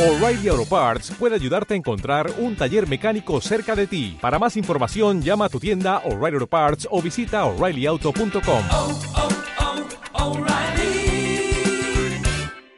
O'Reilly 0.00 0.48
Auto 0.48 0.64
Parts 0.64 1.10
puede 1.18 1.34
ayudarte 1.34 1.74
a 1.74 1.76
encontrar 1.76 2.32
un 2.38 2.56
taller 2.56 2.88
mecánico 2.88 3.38
cerca 3.42 3.76
de 3.76 3.86
ti. 3.86 4.16
Para 4.18 4.38
más 4.38 4.56
información, 4.56 5.20
llama 5.20 5.44
a 5.44 5.48
tu 5.50 5.60
tienda 5.60 5.98
O'Reilly 6.06 6.36
Auto 6.36 6.46
Parts 6.46 6.88
o 6.90 7.02
visita 7.02 7.44
oreillyauto.com. 7.44 8.64
oh, 8.72 8.98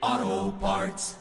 oh, 0.05 0.53
Parts. 0.61 1.19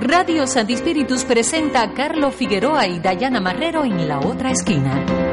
Radio 0.00 0.46
Santi 0.46 0.76
Spiritus 0.78 1.24
presenta 1.24 1.82
a 1.82 1.92
Carlo 1.92 2.30
Figueroa 2.30 2.86
y 2.86 3.00
Dayana 3.00 3.38
Marrero 3.38 3.84
en 3.84 4.08
la 4.08 4.18
otra 4.18 4.50
esquina. 4.50 5.31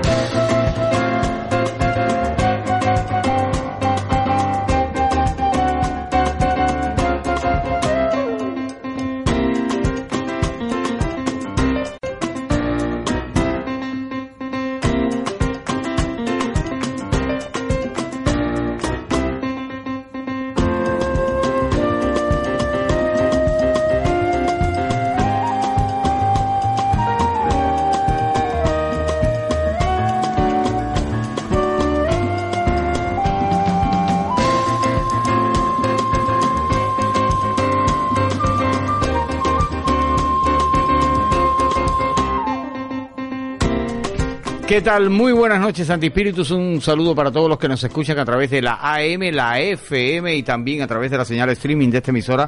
¿Qué 44.69 44.81
tal? 44.81 45.09
Muy 45.09 45.31
buenas 45.31 45.59
noches, 45.59 45.89
Antispíritus. 45.89 46.51
Un 46.51 46.79
saludo 46.79 47.15
para 47.15 47.31
todos 47.31 47.49
los 47.49 47.57
que 47.57 47.67
nos 47.67 47.83
escuchan 47.83 48.19
a 48.19 48.23
través 48.23 48.51
de 48.51 48.61
la 48.61 48.77
AM, 48.79 49.33
la 49.33 49.59
FM 49.59 50.35
y 50.35 50.43
también 50.43 50.83
a 50.83 50.87
través 50.87 51.09
de 51.09 51.17
la 51.17 51.25
señal 51.25 51.49
streaming 51.49 51.89
de 51.89 51.97
esta 51.97 52.11
emisora. 52.11 52.47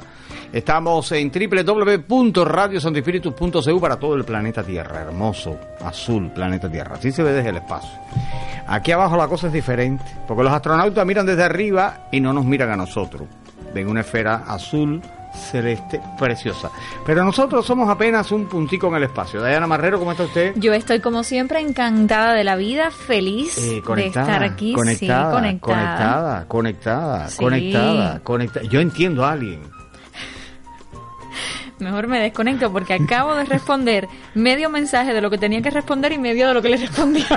Estamos 0.54 1.12
en 1.14 1.32
www.radiosantispíritus.cu 1.32 3.82
para 3.82 3.96
todo 3.96 4.14
el 4.14 4.24
planeta 4.24 4.62
Tierra. 4.62 5.02
Hermoso, 5.02 5.58
azul, 5.84 6.32
planeta 6.32 6.70
Tierra. 6.70 6.94
Así 6.94 7.12
se 7.12 7.24
ve 7.24 7.32
desde 7.32 7.50
el 7.50 7.56
espacio. 7.56 8.00
Aquí 8.68 8.92
abajo 8.92 9.18
la 9.18 9.28
cosa 9.28 9.48
es 9.48 9.54
diferente, 9.54 10.06
porque 10.28 10.44
los 10.44 10.54
astronautas 10.54 11.04
miran 11.04 11.26
desde 11.26 11.42
arriba 11.42 12.08
y 12.12 12.20
no 12.20 12.34
nos 12.34 12.46
miran 12.46 12.70
a 12.70 12.76
nosotros. 12.76 13.28
Ven 13.74 13.88
una 13.88 14.02
esfera 14.02 14.44
azul 14.46 15.02
celeste 15.34 16.02
preciosa. 16.18 16.70
Pero 17.06 17.24
nosotros 17.24 17.66
somos 17.66 17.90
apenas 17.90 18.32
un 18.32 18.46
puntico 18.48 18.88
en 18.88 18.96
el 18.96 19.04
espacio. 19.04 19.44
Diana 19.44 19.68
Marrero, 19.68 19.98
¿cómo 20.00 20.12
está 20.12 20.24
usted? 20.24 20.54
Yo 20.56 20.74
estoy 20.74 21.00
como 21.00 21.24
siempre 21.24 21.60
encantada 21.60 22.34
de 22.34 22.44
la 22.44 22.56
vida, 22.56 22.92
feliz 22.92 23.58
Eh, 23.58 23.82
de 23.96 24.08
estar 24.08 24.44
aquí, 24.44 24.74
conectada, 24.74 25.32
sí, 25.32 25.36
conectada. 25.36 26.46
conectada, 26.46 26.46
conectada, 26.48 27.28
Sí. 27.30 27.38
conectada, 27.38 28.20
conectada. 28.22 28.66
Yo 28.68 28.80
entiendo 28.82 29.26
a 29.26 29.32
alguien. 29.32 29.62
Mejor 31.80 32.08
me 32.08 32.20
desconecto 32.20 32.72
porque 32.72 32.94
acabo 32.94 33.34
de 33.36 33.46
responder 33.46 34.08
medio 34.36 34.70
mensaje 34.70 35.14
de 35.14 35.22
lo 35.22 35.30
que 35.30 35.38
tenía 35.38 35.62
que 35.62 35.72
responder 35.72 36.12
y 36.12 36.18
medio 36.20 36.48
de 36.48 36.54
lo 36.54 36.62
que 36.62 36.70
le 36.70 36.78
respondí. 36.78 37.26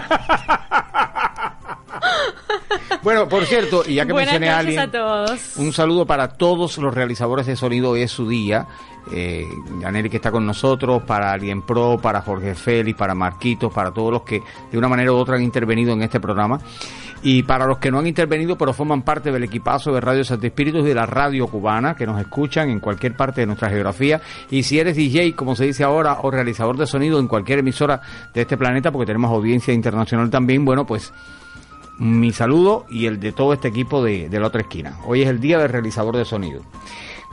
Bueno, 3.03 3.29
por 3.29 3.45
cierto, 3.45 3.83
y 3.87 3.95
ya 3.95 4.07
que 4.07 4.13
Buenas 4.13 4.33
mencioné 4.33 4.51
a 4.51 4.59
alguien, 4.59 4.79
a 4.81 4.91
todos. 4.91 5.57
un 5.57 5.73
saludo 5.73 6.07
para 6.07 6.29
todos 6.29 6.79
los 6.79 6.95
realizadores 6.95 7.47
de 7.47 7.57
sonido. 7.57 7.91
Hoy 7.91 8.03
es 8.03 8.11
su 8.11 8.29
día. 8.29 8.67
Eh, 9.13 9.47
que 10.11 10.17
está 10.17 10.31
con 10.31 10.47
nosotros, 10.47 11.03
para 11.03 11.33
Alien 11.33 11.61
Pro, 11.61 11.99
para 12.01 12.23
Jorge 12.23 12.55
Félix, 12.55 12.99
para 12.99 13.15
Marquitos, 13.15 13.71
para 13.71 13.91
todos 13.91 14.11
los 14.11 14.23
que 14.23 14.43
de 14.73 14.79
una 14.79 14.89
manera 14.89 15.13
u 15.13 15.17
otra 15.17 15.37
han 15.37 15.43
intervenido 15.43 15.93
en 15.93 16.03
este 16.03 16.21
programa. 16.21 16.59
Y 17.23 17.43
para 17.43 17.67
los 17.67 17.79
que 17.79 17.91
no 17.91 17.99
han 17.99 18.07
intervenido, 18.07 18.57
pero 18.57 18.75
forman 18.75 19.03
parte 19.03 19.33
del 19.33 19.45
equipazo 19.45 19.93
de 19.93 20.01
Radio 20.01 20.25
Santo 20.25 20.47
Espíritus 20.47 20.85
y 20.85 20.89
de 20.89 20.95
la 20.95 21.07
radio 21.07 21.47
cubana, 21.47 21.95
que 21.97 22.07
nos 22.07 22.21
escuchan 22.21 22.69
en 22.69 22.81
cualquier 22.81 23.17
parte 23.17 23.41
de 23.41 23.47
nuestra 23.47 23.71
geografía. 23.71 24.21
Y 24.51 24.63
si 24.63 24.79
eres 24.79 24.97
DJ, 24.97 25.35
como 25.35 25.57
se 25.57 25.65
dice 25.65 25.85
ahora, 25.85 26.19
o 26.23 26.31
realizador 26.31 26.77
de 26.77 26.87
sonido 26.87 27.19
en 27.19 27.29
cualquier 27.29 27.61
emisora 27.61 28.01
de 28.35 28.43
este 28.43 28.59
planeta, 28.59 28.93
porque 28.93 29.07
tenemos 29.07 29.31
audiencia 29.31 29.73
internacional 29.73 30.29
también, 30.29 30.65
bueno, 30.67 30.87
pues 30.87 31.13
mi 31.99 32.33
saludo 32.33 32.87
y 32.91 33.07
el 33.07 33.21
de 33.21 33.33
todo 33.33 33.53
este 33.53 33.69
equipo 33.69 34.03
de, 34.03 34.29
de 34.29 34.41
la 34.41 34.49
otra 34.49 34.63
esquina. 34.63 34.99
Hoy 35.07 35.23
es 35.23 35.29
el 35.29 35.41
día 35.41 35.59
del 35.59 35.69
realizador 35.69 36.17
de 36.17 36.25
sonido. 36.25 36.63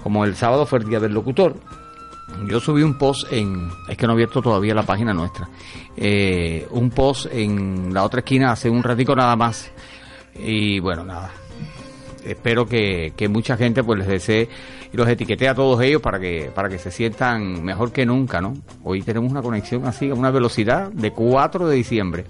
Como 0.03 0.25
el 0.25 0.35
sábado 0.35 0.65
fue 0.65 0.79
el 0.79 0.85
día 0.85 0.99
del 0.99 1.13
locutor, 1.13 1.55
yo 2.47 2.59
subí 2.59 2.81
un 2.81 2.97
post 2.97 3.31
en, 3.31 3.69
es 3.87 3.97
que 3.97 4.05
no 4.05 4.13
he 4.13 4.15
abierto 4.15 4.41
todavía 4.41 4.73
la 4.73 4.83
página 4.83 5.13
nuestra, 5.13 5.49
eh, 5.95 6.67
un 6.71 6.89
post 6.89 7.27
en 7.31 7.93
la 7.93 8.03
otra 8.03 8.19
esquina 8.19 8.51
hace 8.51 8.69
un 8.69 8.83
ratico 8.83 9.15
nada 9.15 9.35
más. 9.35 9.71
Y 10.35 10.79
bueno, 10.79 11.03
nada. 11.03 11.31
Espero 12.25 12.65
que, 12.65 13.13
que 13.15 13.27
mucha 13.27 13.57
gente 13.57 13.83
pues 13.83 13.99
les 13.99 14.07
desee 14.07 14.49
y 14.93 14.97
los 14.97 15.07
etiquete 15.07 15.47
a 15.47 15.55
todos 15.55 15.81
ellos 15.81 16.01
para 16.01 16.19
que, 16.19 16.51
para 16.53 16.69
que 16.69 16.77
se 16.77 16.91
sientan 16.91 17.63
mejor 17.63 17.91
que 17.91 18.05
nunca, 18.05 18.41
¿no? 18.41 18.53
Hoy 18.83 19.01
tenemos 19.01 19.31
una 19.31 19.41
conexión 19.41 19.85
así 19.85 20.09
a 20.09 20.13
una 20.13 20.31
velocidad 20.31 20.91
de 20.91 21.11
4 21.11 21.67
de 21.67 21.75
diciembre. 21.75 22.25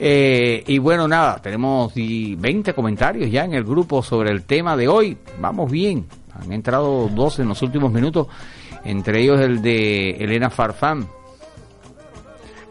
Eh, 0.00 0.62
y 0.66 0.78
bueno, 0.78 1.08
nada, 1.08 1.40
tenemos 1.42 1.92
y 1.96 2.36
20 2.36 2.72
comentarios 2.72 3.30
ya 3.30 3.44
en 3.44 3.54
el 3.54 3.64
grupo 3.64 4.02
sobre 4.02 4.30
el 4.30 4.44
tema 4.44 4.76
de 4.76 4.88
hoy. 4.88 5.18
Vamos 5.40 5.70
bien. 5.70 6.06
Han 6.40 6.52
entrado 6.52 7.08
dos 7.08 7.38
en 7.40 7.48
los 7.48 7.60
últimos 7.62 7.92
minutos, 7.92 8.28
entre 8.84 9.22
ellos 9.22 9.40
el 9.40 9.60
de 9.60 10.10
Elena 10.10 10.50
Farfán, 10.50 11.08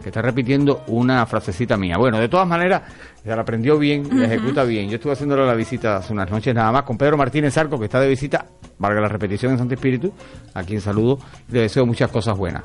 que 0.02 0.08
está 0.08 0.22
repitiendo 0.22 0.84
una 0.88 1.26
frasecita 1.26 1.76
mía. 1.76 1.98
Bueno, 1.98 2.18
de 2.18 2.30
todas 2.30 2.48
maneras, 2.48 2.84
se 3.22 3.36
la 3.36 3.42
aprendió 3.42 3.78
bien, 3.78 4.08
la 4.18 4.26
ejecuta 4.28 4.64
bien. 4.64 4.88
Yo 4.88 4.96
estuve 4.96 5.12
haciéndole 5.12 5.46
la 5.46 5.54
visita 5.54 5.98
hace 5.98 6.14
unas 6.14 6.32
noches 6.32 6.56
nada 6.56 6.72
más 6.72 6.84
con 6.84 6.98
Pedro 6.98 7.18
Martínez 7.18 7.58
Arco, 7.58 7.78
que 7.78 7.86
está 7.86 8.00
de 8.00 8.08
visita, 8.08 8.46
valga 8.80 9.02
la 9.02 9.10
repetición 9.10 9.52
en 9.52 9.58
Santo 9.58 9.74
Espíritu, 9.74 10.14
a 10.54 10.64
quien 10.64 10.80
saludo 10.80 11.20
le 11.50 11.62
deseo 11.62 11.86
muchas 11.86 12.10
cosas 12.10 12.38
buenas. 12.38 12.64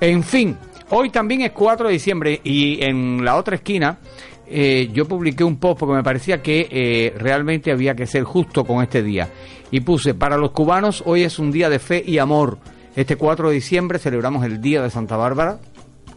En 0.00 0.22
fin, 0.22 0.54
hoy 0.94 1.10
también 1.10 1.40
es 1.40 1.52
4 1.52 1.88
de 1.88 1.92
diciembre 1.92 2.40
y 2.44 2.82
en 2.84 3.24
la 3.24 3.36
otra 3.36 3.56
esquina 3.56 3.98
eh, 4.46 4.90
yo 4.92 5.08
publiqué 5.08 5.42
un 5.42 5.56
post 5.56 5.80
porque 5.80 5.94
me 5.94 6.02
parecía 6.02 6.42
que 6.42 6.68
eh, 6.70 7.14
realmente 7.16 7.72
había 7.72 7.94
que 7.94 8.06
ser 8.06 8.24
justo 8.24 8.64
con 8.64 8.82
este 8.82 9.02
día. 9.02 9.30
Y 9.70 9.80
puse, 9.80 10.14
para 10.14 10.36
los 10.36 10.50
cubanos 10.50 11.02
hoy 11.06 11.22
es 11.22 11.38
un 11.38 11.50
día 11.50 11.70
de 11.70 11.78
fe 11.78 12.02
y 12.06 12.18
amor. 12.18 12.58
Este 12.94 13.16
4 13.16 13.48
de 13.48 13.54
diciembre 13.54 13.98
celebramos 13.98 14.44
el 14.44 14.60
Día 14.60 14.82
de 14.82 14.90
Santa 14.90 15.16
Bárbara, 15.16 15.58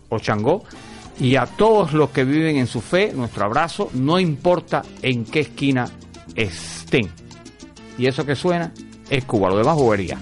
o 0.10 0.20
Changó, 0.20 0.64
y 1.22 1.38
a 1.38 1.46
todos 1.46 1.94
los 1.94 2.10
que 2.10 2.26
viven 2.26 2.58
en 2.58 2.68
su 2.68 2.82
fe, 2.82 3.14
nuestro 3.16 3.46
abrazo, 3.46 3.90
no 3.94 4.20
importa 4.20 4.82
en 5.02 5.24
qué 5.24 5.40
esquina 5.40 5.90
estén. 6.36 7.10
Y 7.98 8.08
eso 8.08 8.26
que 8.26 8.36
suena 8.36 8.74
es 9.10 9.24
Cuba, 9.24 9.48
lo 9.48 9.58
demás 9.58 9.76
bobería. 9.78 10.18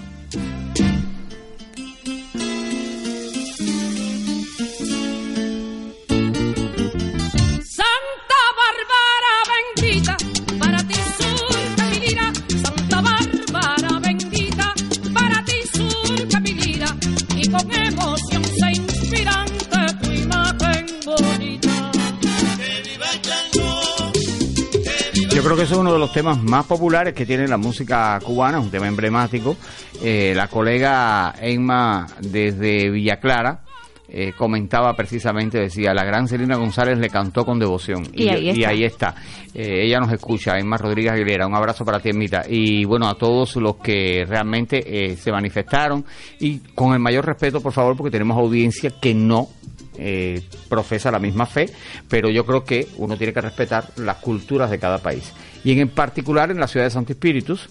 Temas 26.14 26.40
más 26.42 26.64
populares 26.64 27.12
que 27.12 27.26
tiene 27.26 27.48
la 27.48 27.56
música 27.56 28.18
cubana, 28.24 28.60
un 28.60 28.70
tema 28.70 28.86
emblemático. 28.86 29.56
Eh, 30.02 30.32
la 30.34 30.46
colega 30.46 31.34
Emma 31.40 32.06
desde 32.20 32.88
Villa 32.88 33.16
Clara 33.16 33.64
eh, 34.08 34.32
comentaba 34.36 34.94
precisamente, 34.94 35.58
decía, 35.58 35.92
la 35.92 36.04
gran 36.04 36.28
Selena 36.28 36.56
González 36.56 36.98
le 36.98 37.10
cantó 37.10 37.44
con 37.44 37.58
devoción. 37.58 38.06
Y 38.12 38.28
ahí 38.28 38.50
está. 38.50 38.68
ahí 38.68 38.84
está. 38.84 39.14
Eh, 39.52 39.86
ella 39.86 39.98
nos 39.98 40.12
escucha, 40.12 40.56
Emma 40.56 40.76
Rodríguez 40.76 41.12
Aguilera, 41.12 41.48
un 41.48 41.54
abrazo 41.54 41.84
para 41.84 41.98
ti, 41.98 42.10
Emita. 42.10 42.44
Y 42.48 42.84
bueno, 42.84 43.08
a 43.08 43.16
todos 43.16 43.56
los 43.56 43.76
que 43.76 44.24
realmente 44.24 44.84
eh, 44.86 45.16
se 45.16 45.32
manifestaron 45.32 46.04
y 46.38 46.58
con 46.76 46.92
el 46.92 47.00
mayor 47.00 47.26
respeto, 47.26 47.60
por 47.60 47.72
favor, 47.72 47.96
porque 47.96 48.12
tenemos 48.12 48.38
audiencia 48.38 48.92
que 49.00 49.14
no 49.14 49.48
eh, 49.96 50.42
profesa 50.68 51.10
la 51.10 51.20
misma 51.20 51.46
fe, 51.46 51.70
pero 52.08 52.28
yo 52.28 52.44
creo 52.44 52.64
que 52.64 52.88
uno 52.96 53.16
tiene 53.16 53.32
que 53.32 53.40
respetar 53.40 53.90
las 53.96 54.16
culturas 54.16 54.70
de 54.70 54.78
cada 54.80 54.98
país. 54.98 55.32
Y 55.64 55.78
en 55.80 55.88
particular 55.88 56.50
en 56.50 56.60
la 56.60 56.68
ciudad 56.68 56.86
de 56.86 56.90
Santo 56.90 57.12
Espíritus, 57.12 57.68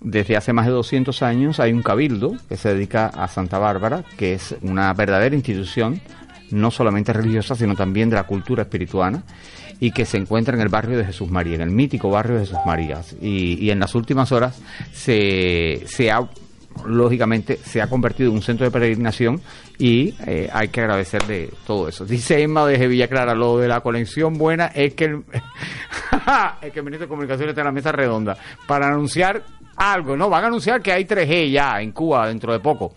desde 0.00 0.36
hace 0.36 0.52
más 0.52 0.66
de 0.66 0.72
200 0.72 1.22
años 1.22 1.60
hay 1.60 1.72
un 1.72 1.82
cabildo 1.82 2.36
que 2.48 2.56
se 2.56 2.74
dedica 2.74 3.06
a 3.06 3.28
Santa 3.28 3.58
Bárbara, 3.58 4.04
que 4.16 4.34
es 4.34 4.54
una 4.62 4.92
verdadera 4.92 5.34
institución, 5.34 6.00
no 6.50 6.70
solamente 6.70 7.12
religiosa, 7.12 7.54
sino 7.54 7.74
también 7.74 8.10
de 8.10 8.16
la 8.16 8.24
cultura 8.24 8.62
espirituana, 8.62 9.22
y 9.78 9.92
que 9.92 10.04
se 10.04 10.18
encuentra 10.18 10.54
en 10.54 10.60
el 10.60 10.68
barrio 10.68 10.98
de 10.98 11.06
Jesús 11.06 11.30
María, 11.30 11.54
en 11.54 11.62
el 11.62 11.70
mítico 11.70 12.10
barrio 12.10 12.36
de 12.36 12.46
Jesús 12.46 12.58
María. 12.66 13.00
Y, 13.20 13.64
y 13.64 13.70
en 13.70 13.80
las 13.80 13.94
últimas 13.94 14.30
horas 14.32 14.60
se, 14.92 15.82
se 15.86 16.10
ha 16.10 16.28
lógicamente 16.86 17.56
se 17.56 17.80
ha 17.82 17.88
convertido 17.88 18.30
en 18.30 18.36
un 18.36 18.42
centro 18.42 18.64
de 18.64 18.70
peregrinación 18.70 19.40
y 19.78 20.14
eh, 20.26 20.48
hay 20.52 20.68
que 20.68 20.80
agradecerle 20.80 21.50
todo 21.66 21.88
eso. 21.88 22.04
Dice 22.04 22.42
Emma 22.42 22.66
desde 22.66 22.86
Villa 22.88 23.08
Clara, 23.08 23.34
lo 23.34 23.58
de 23.58 23.68
la 23.68 23.80
conexión 23.80 24.38
buena 24.38 24.66
es 24.66 24.94
que 24.94 25.04
el, 25.06 25.24
es 26.62 26.72
que 26.72 26.78
el 26.78 26.84
ministro 26.84 27.06
de 27.06 27.08
Comunicaciones 27.08 27.50
está 27.50 27.62
en 27.62 27.66
la 27.66 27.72
mesa 27.72 27.92
redonda 27.92 28.36
para 28.66 28.88
anunciar 28.88 29.42
algo, 29.76 30.16
¿no? 30.16 30.28
Van 30.28 30.44
a 30.44 30.46
anunciar 30.48 30.82
que 30.82 30.92
hay 30.92 31.04
3G 31.04 31.50
ya 31.50 31.80
en 31.80 31.92
Cuba 31.92 32.28
dentro 32.28 32.52
de 32.52 32.60
poco. 32.60 32.94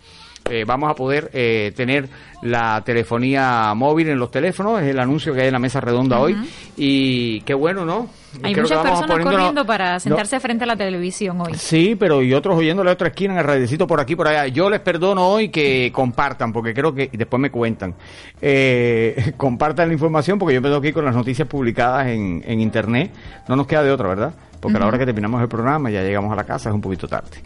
Eh, 0.50 0.64
vamos 0.66 0.90
a 0.90 0.94
poder 0.94 1.30
eh, 1.32 1.72
tener 1.74 2.06
la 2.42 2.82
telefonía 2.84 3.72
móvil 3.74 4.10
en 4.10 4.18
los 4.18 4.30
teléfonos, 4.30 4.82
es 4.82 4.88
el 4.88 4.98
anuncio 4.98 5.32
que 5.32 5.40
hay 5.40 5.46
en 5.46 5.54
la 5.54 5.58
mesa 5.58 5.80
redonda 5.80 6.18
hoy. 6.20 6.36
Y 6.76 7.40
qué 7.42 7.54
bueno, 7.54 7.86
¿no? 7.86 8.08
Hay 8.42 8.54
muchas 8.54 8.82
personas 8.82 9.18
corriendo 9.22 9.64
para 9.64 9.94
No, 9.94 10.00
sentarse 10.00 10.40
frente 10.40 10.64
a 10.64 10.66
la 10.66 10.76
televisión 10.76 11.40
hoy. 11.40 11.54
Sí, 11.54 11.96
pero 11.98 12.22
y 12.22 12.34
otros 12.34 12.56
oyéndole 12.56 12.90
a 12.90 12.92
otra 12.94 13.08
esquina 13.08 13.34
en 13.34 13.40
el 13.40 13.44
radiecito 13.44 13.86
por 13.86 14.00
aquí 14.00 14.16
por 14.16 14.28
allá. 14.28 14.46
Yo 14.48 14.68
les 14.70 14.80
perdono 14.80 15.26
hoy 15.28 15.48
que 15.48 15.90
compartan, 15.92 16.52
porque 16.52 16.74
creo 16.74 16.94
que 16.94 17.08
y 17.12 17.16
después 17.16 17.40
me 17.40 17.50
cuentan. 17.50 17.94
Eh, 18.40 19.32
compartan 19.36 19.88
la 19.88 19.94
información, 19.94 20.38
porque 20.38 20.54
yo 20.54 20.60
me 20.60 20.68
tengo 20.68 20.80
que 20.80 20.88
ir 20.88 20.94
con 20.94 21.04
las 21.04 21.14
noticias 21.14 21.46
publicadas 21.48 22.08
en, 22.08 22.42
en 22.46 22.60
internet. 22.60 23.12
No 23.48 23.56
nos 23.56 23.66
queda 23.66 23.82
de 23.82 23.90
otra, 23.90 24.08
¿verdad? 24.08 24.34
Porque 24.64 24.78
a 24.78 24.80
la 24.80 24.86
hora 24.86 24.98
que 24.98 25.04
terminamos 25.04 25.42
el 25.42 25.48
programa 25.48 25.90
ya 25.90 26.02
llegamos 26.02 26.32
a 26.32 26.36
la 26.36 26.44
casa, 26.44 26.70
es 26.70 26.74
un 26.74 26.80
poquito 26.80 27.06
tarde. 27.06 27.36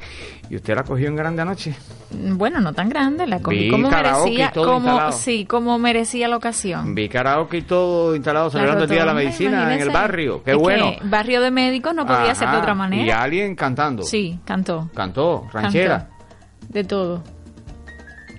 ¿Y 0.51 0.57
usted 0.57 0.75
la 0.75 0.83
cogió 0.83 1.09
en 1.09 1.17
grande 1.17 1.43
anoche? 1.43 1.75
Bueno, 2.11 2.61
no 2.61 2.73
tan 2.73 2.89
grande, 2.89 3.27
la 3.27 3.41
cogí 3.41 3.65
Vi 3.65 3.71
como 3.71 3.91
merecía, 3.91 4.51
todo 4.51 4.65
como 4.65 4.87
instalado. 4.89 5.13
sí, 5.13 5.45
como 5.45 5.79
merecía 5.79 6.27
la 6.29 6.37
ocasión. 6.39 6.95
Vi 6.95 7.07
karaoke 7.09 7.59
y 7.59 7.63
todo 7.63 8.15
instalado 8.17 8.49
celebrando 8.49 8.85
el 8.85 8.91
Día 8.91 9.01
de 9.01 9.05
la 9.07 9.13
rotonda, 9.13 9.25
Medicina 9.31 9.51
en 9.51 9.57
el 9.59 9.75
imagínese. 9.75 9.93
barrio. 9.99 10.43
¡Qué 10.43 10.51
Es 10.53 10.57
que 10.57 10.63
bueno! 10.63 10.93
barrio 11.05 11.43
de 11.43 11.51
médicos 11.51 11.95
no 11.95 12.07
podía 12.07 12.35
ser 12.35 12.49
de 12.49 12.55
Ajá. 12.55 12.59
otra 12.61 12.73
Y 12.73 12.77
manera. 12.77 13.23
alguien 13.23 13.55
cantando. 13.55 14.03
Sí, 14.05 14.39
cantó. 14.47 14.89
Cantó, 14.95 15.47
ranchera, 15.53 15.99
Cantó. 15.99 16.15
De 16.69 16.85
todo. 16.85 17.23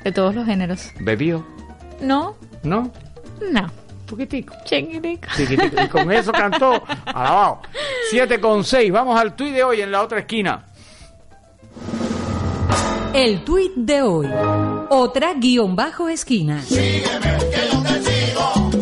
De 0.04 0.12
todos 0.12 0.34
los 0.34 0.46
géneros. 0.48 0.92
bebió, 1.02 1.46
No, 2.02 2.36
¿no? 2.64 2.92
no. 3.52 3.68
Poquitico. 4.08 4.56
Chiquitico. 4.66 5.28
Chiquitico. 5.38 5.84
Y 5.84 5.88
con 5.90 6.12
eso 6.12 6.32
cantó. 6.32 6.82
Alabado. 7.06 7.62
7 8.10 8.40
con 8.40 8.64
6. 8.64 8.92
Vamos 8.92 9.20
al 9.20 9.36
tuit 9.36 9.54
de 9.54 9.64
hoy 9.64 9.82
en 9.82 9.92
la 9.92 10.02
otra 10.02 10.18
esquina. 10.22 10.66
El 13.14 13.44
tuit 13.44 13.74
de 13.76 14.02
hoy. 14.02 14.28
Otra 14.90 15.34
guion 15.34 15.76
bajo 15.76 16.10
esquina. 16.10 16.64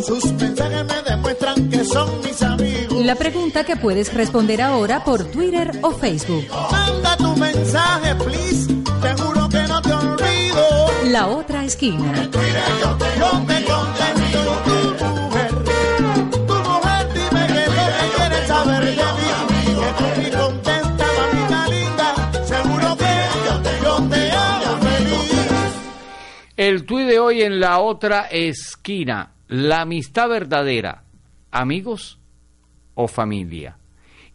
Sus 0.06 0.32
mensajes 0.34 0.86
me 0.86 1.02
demuestran 1.10 1.70
que 1.70 1.84
son 1.84 2.10
mis 2.22 2.42
amigos. 2.42 3.06
La 3.06 3.16
pregunta 3.16 3.64
que 3.64 3.76
puedes 3.76 4.14
responder 4.14 4.62
ahora 4.62 5.04
por 5.04 5.24
Twitter 5.26 5.80
o 5.82 5.92
Facebook. 5.92 6.46
Manda 6.72 7.18
tu 7.18 7.36
mensaje, 7.38 8.16
please. 8.16 8.68
Te 9.02 9.22
juro 9.22 9.50
que 9.50 9.62
no 9.68 9.82
te 9.82 9.94
olvido. 9.94 10.92
La 11.06 11.28
otra 11.28 11.64
esquina. 11.66 12.14
Yo 12.24 12.30
te 12.30 13.57
El 26.58 26.86
tuit 26.86 27.06
de 27.06 27.20
hoy 27.20 27.44
en 27.44 27.60
la 27.60 27.78
otra 27.78 28.22
esquina. 28.32 29.34
La 29.48 29.82
amistad 29.82 30.28
verdadera. 30.28 31.04
¿Amigos 31.52 32.20
o 32.96 33.08
familia? 33.08 33.78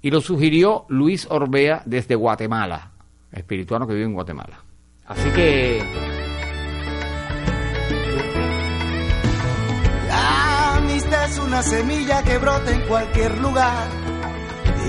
Y 0.00 0.12
lo 0.12 0.20
sugirió 0.20 0.86
Luis 0.88 1.26
Orbea 1.28 1.82
desde 1.84 2.14
Guatemala. 2.14 2.92
Espirituano 3.32 3.88
que 3.88 3.94
vive 3.94 4.06
en 4.06 4.14
Guatemala. 4.14 4.62
Así 5.04 5.28
que 5.30 5.82
La 10.06 10.76
amistad 10.76 11.28
es 11.28 11.38
una 11.40 11.62
semilla 11.64 12.22
que 12.22 12.38
brota 12.38 12.70
en 12.72 12.82
cualquier 12.82 13.36
lugar. 13.38 13.88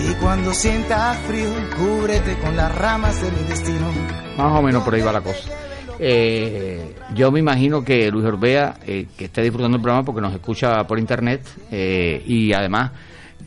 Y 0.07 0.13
cuando 0.21 0.53
sientas 0.53 1.17
frío, 1.25 1.49
cúbrete 1.77 2.37
con 2.37 2.55
las 2.55 2.75
ramas 2.75 3.19
de 3.23 3.31
mi 3.31 3.47
destino. 3.47 3.91
Más 4.37 4.59
o 4.59 4.61
menos 4.61 4.83
por 4.83 4.93
ahí 4.93 5.01
va 5.01 5.13
la 5.13 5.21
cosa. 5.21 5.62
Eh, 5.99 6.95
yo 7.13 7.31
me 7.31 7.39
imagino 7.39 7.83
que 7.83 8.09
Luis 8.11 8.25
Orbea, 8.25 8.77
eh, 8.85 9.07
que 9.17 9.25
esté 9.25 9.41
disfrutando 9.41 9.77
el 9.77 9.83
programa 9.83 10.03
porque 10.05 10.21
nos 10.21 10.33
escucha 10.33 10.85
por 10.87 10.97
internet 10.99 11.41
eh, 11.71 12.21
y 12.25 12.51
además 12.53 12.91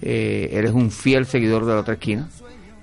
eh, 0.01 0.51
eres 0.53 0.73
un 0.73 0.91
fiel 0.91 1.27
seguidor 1.27 1.65
de 1.67 1.75
la 1.75 1.81
otra 1.81 1.95
esquina, 1.95 2.29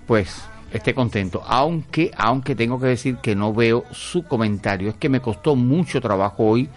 pues 0.05 0.43
esté 0.71 0.93
contento. 0.93 1.41
Aunque, 1.45 2.11
aunque 2.17 2.55
tengo 2.55 2.79
que 2.79 2.87
decir 2.87 3.17
que 3.17 3.35
no 3.35 3.53
veo 3.53 3.85
su 3.91 4.23
comentario. 4.23 4.89
Es 4.89 4.95
que 4.95 5.09
me 5.09 5.19
costó 5.21 5.55
mucho 5.55 6.01
trabajo 6.01 6.43
hoy. 6.45 6.69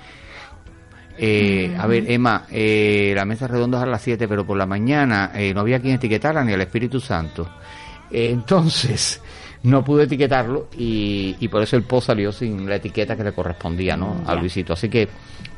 Eh, 1.19 1.75
A 1.79 1.87
ver, 1.87 2.11
Emma, 2.11 2.45
eh, 2.51 3.13
la 3.17 3.25
mesa 3.25 3.49
redonda 3.49 3.79
es 3.79 3.85
a 3.85 3.87
las 3.87 4.03
7, 4.03 4.29
pero 4.29 4.47
por 4.47 4.59
la 4.59 4.67
mañana 4.67 5.33
eh, 5.35 5.55
no 5.55 5.61
había 5.61 5.81
quien 5.81 5.95
etiquetara 5.95 6.45
ni 6.45 6.53
al 6.53 6.61
Espíritu 6.61 7.01
Santo. 7.01 7.49
Entonces, 8.11 9.21
no 9.67 9.85
pude 9.85 10.05
etiquetarlo 10.05 10.69
y, 10.79 11.35
y 11.41 11.49
por 11.49 11.61
eso 11.61 11.77
el 11.77 11.83
post 11.83 12.07
salió 12.07 12.31
sin 12.31 12.69
la 12.69 12.77
etiqueta 12.77 13.17
que 13.17 13.25
le 13.25 13.33
correspondía 13.33 13.97
¿no? 13.97 14.23
a 14.25 14.35
Ya. 14.35 14.41
Luisito. 14.41 14.73
Así 14.75 14.89
que 14.89 15.09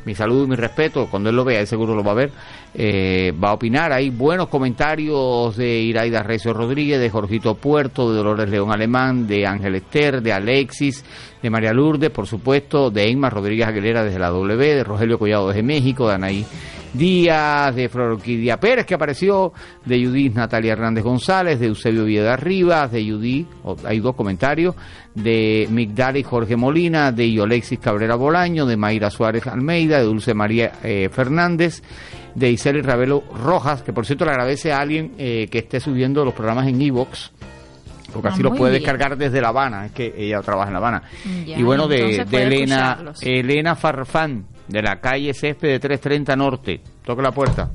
mi 0.05 0.15
saludo 0.15 0.45
y 0.45 0.49
mi 0.49 0.57
respeto, 0.57 1.07
cuando 1.11 1.31
él 1.31 1.37
lo 1.37 1.45
vea, 1.45 1.61
él 1.61 1.67
seguro 1.67 1.95
lo 1.95 2.03
va 2.03 2.13
a 2.13 2.15
ver, 2.15 2.31
eh, 2.75 3.33
va 3.33 3.51
a 3.51 3.55
opinar. 3.55 3.93
Hay 3.93 4.11
buenos 4.11 4.49
comentarios 4.49 5.57
de 5.57 5.81
Iraida 5.81 6.23
Recio 6.23 6.53
Rodríguez, 6.53 7.01
de 7.01 7.11
Jorgito 7.11 7.55
Puerto, 7.55 8.11
de 8.11 8.17
Dolores 8.17 8.49
León 8.49 8.73
Alemán, 8.73 9.27
de 9.27 9.47
Ángel 9.47 9.75
Ester, 9.75 10.23
de 10.23 10.33
Alexis, 10.33 11.05
de 11.43 11.51
María 11.51 11.73
Lourdes, 11.73 12.11
por 12.11 12.27
supuesto, 12.27 12.91
de 12.91 13.11
Emma 13.11 13.31
Rodríguez 13.31 13.67
Aguilera 13.67 14.03
desde 14.03 14.19
la 14.19 14.31
W, 14.31 14.75
de 14.75 14.85
Rogelio 14.85 15.19
Collado 15.19 15.49
desde 15.49 15.63
México, 15.63 16.09
de 16.09 16.15
Anaí 16.15 16.47
Díaz, 16.93 17.75
de 17.75 17.89
Flor 17.89 18.13
Orquídea 18.13 18.59
Pérez, 18.59 18.87
que 18.87 18.95
apareció, 18.95 19.53
de 19.85 20.05
Judith 20.05 20.35
Natalia 20.35 20.73
Hernández 20.73 21.05
González, 21.05 21.61
de 21.61 21.67
Eusebio 21.67 22.05
Villeda 22.05 22.37
Rivas, 22.37 22.91
de 22.91 23.05
Judith, 23.11 23.47
hay 23.85 24.01
dos 24.01 24.15
comentarios, 24.15 24.75
de 25.23 25.67
Migdali 25.71 26.23
Jorge 26.23 26.57
Molina, 26.57 27.13
de 27.13 27.29
Iolexis 27.31 27.79
Cabrera 27.79 28.15
Bolaño, 28.17 28.67
de 28.67 28.77
Mayra 28.77 29.11
Suárez 29.11 29.47
Almeida, 29.47 29.99
de 29.99 30.05
Dulce 30.05 30.35
María 30.35 30.73
eh, 30.83 31.09
Fernández, 31.13 31.83
de 32.35 32.51
Iseli 32.51 32.81
Ravelo 32.83 33.25
Rojas, 33.43 33.83
que 33.83 33.93
por 33.93 34.07
cierto 34.07 34.25
le 34.25 34.31
agradece 34.33 34.73
a 34.73 34.79
alguien 34.81 35.13
eh, 35.19 35.49
que 35.51 35.59
esté 35.59 35.81
subiendo 35.81 36.25
los 36.25 36.35
programas 36.35 36.67
en 36.69 36.81
Evox. 36.81 37.33
Porque 38.13 38.29
Ah, 38.29 38.31
así 38.33 38.43
lo 38.43 38.55
puede 38.55 38.73
bien. 38.73 38.83
descargar 38.83 39.19
desde 39.19 39.41
La 39.41 39.49
Habana, 39.49 39.85
es 39.87 39.93
que 39.93 40.15
ella 40.17 40.41
trabaja 40.41 40.69
en 40.69 40.73
La 40.73 40.79
Habana. 40.79 41.03
Ya, 41.47 41.59
y 41.59 41.63
bueno, 41.63 41.87
de, 41.89 42.25
Elena, 42.31 42.77
escucharlos. 42.93 43.23
Elena 43.23 43.75
Farfán, 43.77 44.47
de 44.67 44.83
la 44.83 45.01
calle 45.01 45.35
Césped 45.35 45.69
de 45.69 45.79
330 45.79 46.35
Norte. 46.37 46.81
Toca 47.05 47.21
la 47.23 47.33
puerta. 47.33 47.71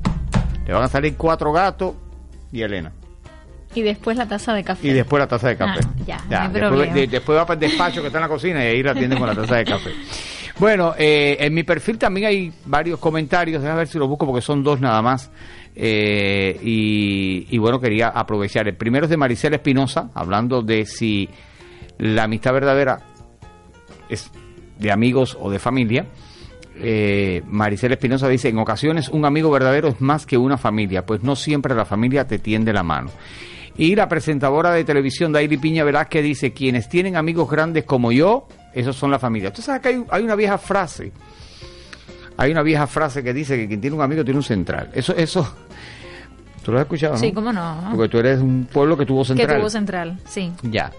Le 0.66 0.72
van 0.72 0.82
a 0.82 0.88
salir 0.88 1.14
cuatro 1.16 1.52
gatos 1.52 1.94
y 2.50 2.62
Elena. 2.62 2.90
Y 3.74 3.82
después 3.82 4.16
la 4.16 4.26
taza 4.26 4.54
de 4.54 4.62
café. 4.64 4.86
Y 4.86 4.92
después 4.92 5.20
la 5.20 5.26
taza 5.26 5.48
de 5.48 5.56
café. 5.56 5.80
Ah, 5.82 5.90
ya, 6.06 6.16
no 6.16 6.36
hay 6.36 6.42
después, 6.48 6.60
problema. 6.68 6.94
de- 6.94 7.06
después 7.06 7.38
va 7.38 7.46
para 7.46 7.54
el 7.54 7.70
despacho 7.70 8.00
que 8.00 8.06
está 8.08 8.18
en 8.18 8.22
la 8.22 8.28
cocina 8.28 8.64
y 8.64 8.68
ahí 8.68 8.82
la 8.82 8.92
atienden 8.92 9.18
con 9.18 9.28
la 9.28 9.34
taza 9.34 9.56
de 9.56 9.64
café. 9.64 9.90
Bueno, 10.56 10.94
eh, 10.96 11.36
en 11.40 11.52
mi 11.52 11.64
perfil 11.64 11.98
también 11.98 12.28
hay 12.28 12.52
varios 12.66 13.00
comentarios, 13.00 13.60
déjame 13.60 13.78
ver 13.78 13.88
si 13.88 13.98
los 13.98 14.08
busco 14.08 14.24
porque 14.24 14.40
son 14.40 14.62
dos 14.62 14.80
nada 14.80 15.02
más. 15.02 15.28
Eh, 15.74 16.56
y, 16.62 17.48
y 17.50 17.58
bueno, 17.58 17.80
quería 17.80 18.10
aprovechar. 18.10 18.68
El 18.68 18.76
primero 18.76 19.06
es 19.06 19.10
de 19.10 19.16
Maricela 19.16 19.56
Espinosa, 19.56 20.10
hablando 20.14 20.62
de 20.62 20.86
si 20.86 21.28
la 21.98 22.22
amistad 22.22 22.52
verdadera 22.52 23.00
es 24.08 24.30
de 24.78 24.92
amigos 24.92 25.36
o 25.40 25.50
de 25.50 25.58
familia. 25.58 26.06
Eh, 26.76 27.42
Maricela 27.48 27.94
Espinosa 27.94 28.28
dice, 28.28 28.48
en 28.48 28.58
ocasiones 28.58 29.08
un 29.08 29.24
amigo 29.24 29.50
verdadero 29.50 29.88
es 29.88 30.00
más 30.00 30.24
que 30.24 30.38
una 30.38 30.56
familia, 30.56 31.04
pues 31.04 31.24
no 31.24 31.34
siempre 31.34 31.74
la 31.74 31.84
familia 31.84 32.28
te 32.28 32.38
tiende 32.38 32.72
la 32.72 32.84
mano. 32.84 33.10
Y 33.76 33.96
la 33.96 34.08
presentadora 34.08 34.70
de 34.72 34.84
televisión 34.84 35.32
Daily 35.32 35.56
Piña 35.56 35.82
Velázquez 35.82 36.22
dice, 36.22 36.52
quienes 36.52 36.88
tienen 36.88 37.16
amigos 37.16 37.50
grandes 37.50 37.84
como 37.84 38.12
yo, 38.12 38.46
esos 38.72 38.94
son 38.96 39.10
la 39.10 39.18
familia. 39.18 39.48
Usted 39.48 39.64
sabe 39.64 39.80
que 39.80 39.88
hay, 39.88 40.04
hay 40.10 40.22
una 40.22 40.36
vieja 40.36 40.58
frase, 40.58 41.12
hay 42.36 42.52
una 42.52 42.62
vieja 42.62 42.86
frase 42.86 43.24
que 43.24 43.34
dice 43.34 43.56
que 43.56 43.66
quien 43.66 43.80
tiene 43.80 43.96
un 43.96 44.02
amigo 44.02 44.22
tiene 44.24 44.38
un 44.38 44.44
central. 44.44 44.90
Eso, 44.94 45.14
eso, 45.16 45.56
¿tú 46.62 46.70
lo 46.70 46.78
has 46.78 46.84
escuchado? 46.84 47.16
Sí, 47.16 47.28
no? 47.28 47.34
cómo 47.34 47.52
no. 47.52 47.90
Porque 47.96 48.08
tú 48.08 48.18
eres 48.18 48.40
un 48.40 48.68
pueblo 48.72 48.96
que 48.96 49.06
tuvo 49.06 49.22
que 49.22 49.28
central. 49.28 49.58
tuvo 49.58 49.70
central, 49.70 50.20
sí. 50.24 50.52
Ya. 50.62 50.92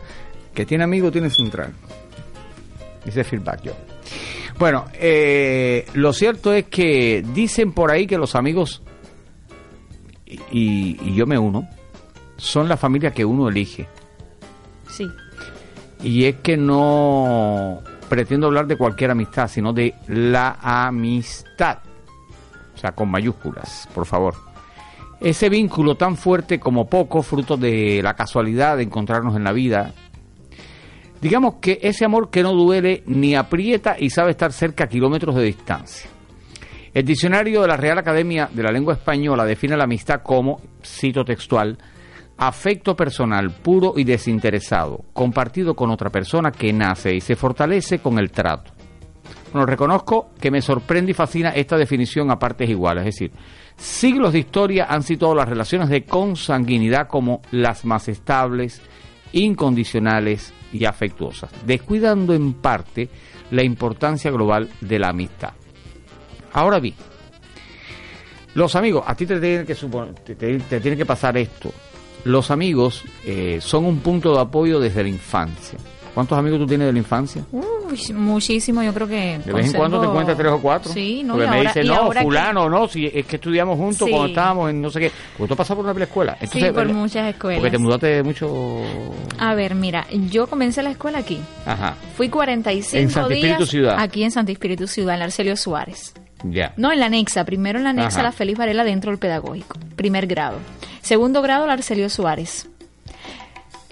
Que 0.53 0.65
tiene 0.65 0.84
amigo 0.84 1.10
tiene 1.12 1.29
central. 1.29 1.72
Dice 3.05 3.24
feedback 3.24 3.62
yo. 3.63 3.74
Bueno, 4.60 4.86
eh, 4.94 5.86
lo 5.94 6.12
cierto 6.12 6.53
es 6.53 6.65
que 6.65 7.24
dicen 7.34 7.72
por 7.72 7.91
ahí 7.91 8.05
que 8.05 8.17
los 8.17 8.36
amigos, 8.36 8.82
y, 10.25 10.98
y 11.01 11.15
yo 11.15 11.25
me 11.25 11.38
uno, 11.38 11.67
son 12.38 12.68
la 12.68 12.77
familia 12.77 13.12
que 13.12 13.25
uno 13.25 13.50
elige. 13.50 13.88
Sí. 14.88 15.08
Y 16.04 16.25
es 16.25 16.36
que 16.38 16.58
no 16.58 17.82
pretendo 18.10 18.48
hablar 18.48 18.68
de 18.68 18.77
cualquier 18.77 19.12
amistad, 19.12 19.48
sino 19.48 19.74
de 19.74 19.96
la 20.08 20.58
amistad. 20.62 21.80
sea, 22.75 22.92
con 22.92 23.10
mayúsculas, 23.10 23.89
por 23.94 24.06
favor. 24.06 24.36
Ese 25.20 25.50
vínculo 25.50 25.96
tan 25.96 26.18
fuerte 26.18 26.60
como 26.60 26.88
poco, 26.88 27.24
fruto 27.24 27.58
de 27.58 28.01
la 28.04 28.13
casualidad 28.13 28.77
de 28.77 28.84
encontrarnos 28.84 29.36
en 29.36 29.44
la 29.44 29.54
vida. 29.54 29.94
Digamos 31.22 31.56
que 31.56 31.80
ese 31.82 32.06
amor 32.06 32.30
que 32.30 32.44
no 32.44 32.54
duele 32.54 33.01
ni 33.08 33.36
aprieta 33.36 33.96
y 33.98 34.10
sabe 34.10 34.32
estar 34.32 34.51
cerca 34.51 34.84
a 34.84 34.88
kilómetros 34.88 35.36
de 35.36 35.44
distancia. 35.44 36.10
El 36.94 37.06
diccionario 37.06 37.62
de 37.62 37.68
la 37.68 37.77
Real 37.77 37.98
Academia 37.98 38.50
de 38.54 38.63
la 38.63 38.72
Lengua 38.72 38.94
Española 38.94 39.44
define 39.46 39.75
la 39.75 39.86
amistad 39.86 40.22
como, 40.22 40.62
cito 40.84 41.25
textual, 41.25 41.77
afecto 42.38 42.96
personal 42.96 43.51
puro 43.51 43.94
y 43.96 44.04
desinteresado, 44.04 45.06
compartido 45.13 45.75
con 45.75 45.89
otra 45.92 46.10
persona 46.10 46.51
que 46.51 46.74
nace 46.74 47.13
y 47.15 47.22
se 47.22 47.36
fortalece 47.36 48.00
con 48.00 48.20
el 48.20 48.32
trato. 48.32 48.72
Bueno, 49.51 49.65
reconozco 49.65 50.32
que 50.39 50.51
me 50.51 50.62
sorprende 50.62 51.12
y 51.12 51.13
fascina 51.13 51.50
esta 51.51 51.77
definición 51.77 52.30
a 52.32 52.38
partes 52.38 52.70
iguales, 52.70 53.01
es 53.08 53.15
decir, 53.15 53.32
siglos 53.77 54.34
de 54.34 54.39
historia 54.39 54.88
han 54.89 55.01
situado 55.04 55.34
las 55.36 55.48
relaciones 55.48 55.88
de 55.89 56.04
consanguinidad 56.04 57.08
como 57.08 57.42
las 57.51 57.86
más 57.86 58.10
estables, 58.10 58.82
incondicionales 59.32 60.54
y 60.74 60.84
afectuosas, 60.86 61.50
descuidando 61.65 62.34
en 62.34 62.54
parte 62.54 63.10
la 63.51 63.63
importancia 63.63 64.30
global 64.32 64.70
de 64.82 65.00
la 65.00 65.10
amistad. 65.10 65.54
Ahora 66.51 66.80
bien, 66.80 66.96
los 68.56 68.75
amigos, 68.75 69.04
a 69.08 69.15
ti 69.15 69.25
te 69.25 69.39
tiene 69.39 69.65
que, 69.65 69.75
te, 70.36 70.80
te- 70.80 70.98
que 70.98 71.06
pasar 71.06 71.38
esto. 71.38 71.72
Los 72.25 72.51
amigos 72.51 73.03
eh, 73.25 73.60
son 73.62 73.86
un 73.86 74.00
punto 74.00 74.34
de 74.36 74.41
apoyo 74.41 74.79
desde 74.79 75.01
la 75.03 75.10
infancia. 75.10 75.79
¿Cuántos 76.13 76.38
amigos 76.38 76.60
tú 76.60 76.65
tienes 76.65 76.88
de 76.88 76.94
la 76.94 77.00
infancia? 77.00 77.44
Uy, 77.51 78.13
muchísimo, 78.13 78.82
yo 78.82 78.94
creo 78.94 79.05
que. 79.05 79.39
De 79.46 79.51
vez 79.51 79.67
en 79.67 79.74
cuando 79.74 80.00
te 80.00 80.08
encuentras 80.08 80.38
tres 80.38 80.50
o 80.53 80.60
cuatro. 80.62 80.91
Sí, 80.94 81.24
no, 81.24 81.34
Porque 81.34 81.50
me 81.50 81.58
ahora- 81.58 81.74
dice, 81.74 81.84
no, 81.84 81.94
ahora 81.96 82.20
que- 82.22 82.25
fulano, 82.25 82.70
no, 82.70 82.88
si 82.88 83.05
es 83.13 83.25
que 83.25 83.36
estudiamos 83.36 83.77
juntos 83.77 84.05
Sí. 84.05 84.12
cuando 84.12 84.27
estábamos 84.29 84.70
en 84.70 84.82
no 84.82 84.89
sé 84.89 85.01
qué. 85.01 85.12
Porque 85.38 85.50
tú 85.50 85.58
pasas 85.58 85.75
por 85.75 85.86
una 85.86 86.03
escuela. 86.03 86.38
Sí, 86.50 86.63
por 86.74 86.88
muchas 86.88 87.27
escuelas. 87.34 87.60
Porque 87.60 87.72
te 87.72 87.77
mudaste 87.77 88.24
mucho. 88.24 88.82
A 89.38 89.53
ver, 89.55 89.75
mira, 89.75 90.08
yo 90.32 90.48
comencé 90.48 90.82
la 90.84 90.91
escuela 90.91 91.20
aquí. 91.20 91.39
Ajá, 91.65 91.96
Fui 92.15 92.29
45 92.29 92.98
En 93.03 93.10
Santi 93.10 93.34
días 93.34 93.44
Espíritu 93.51 93.65
Ciudad. 93.70 93.96
aquí 94.00 94.24
en 94.24 94.32
Santi 94.32 94.53
Espíritu 94.53 94.88
Ciudad, 94.88 95.15
en 95.15 95.20
la 95.20 95.25
Arcelio 95.25 95.58
Suárez. 95.58 96.13
ya. 96.44 96.74
No, 96.77 96.91
en 96.94 97.00
la 97.01 97.08
anexa. 97.08 97.44
Primero 97.44 97.77
en 97.79 97.84
la 97.84 97.89
anexa, 97.89 98.20
Ajá. 98.20 98.24
la 98.24 98.32
Félix 98.32 98.58
Varela 98.58 98.84
dentro 98.86 99.12
del 99.12 99.20
pedagógico. 99.20 99.77
Primer 99.98 100.27
grado. 100.27 100.58
Segundo 101.06 101.44
grado, 101.44 101.68
la 101.68 101.74
Arcelio 101.74 102.10
Suárez. 102.10 102.68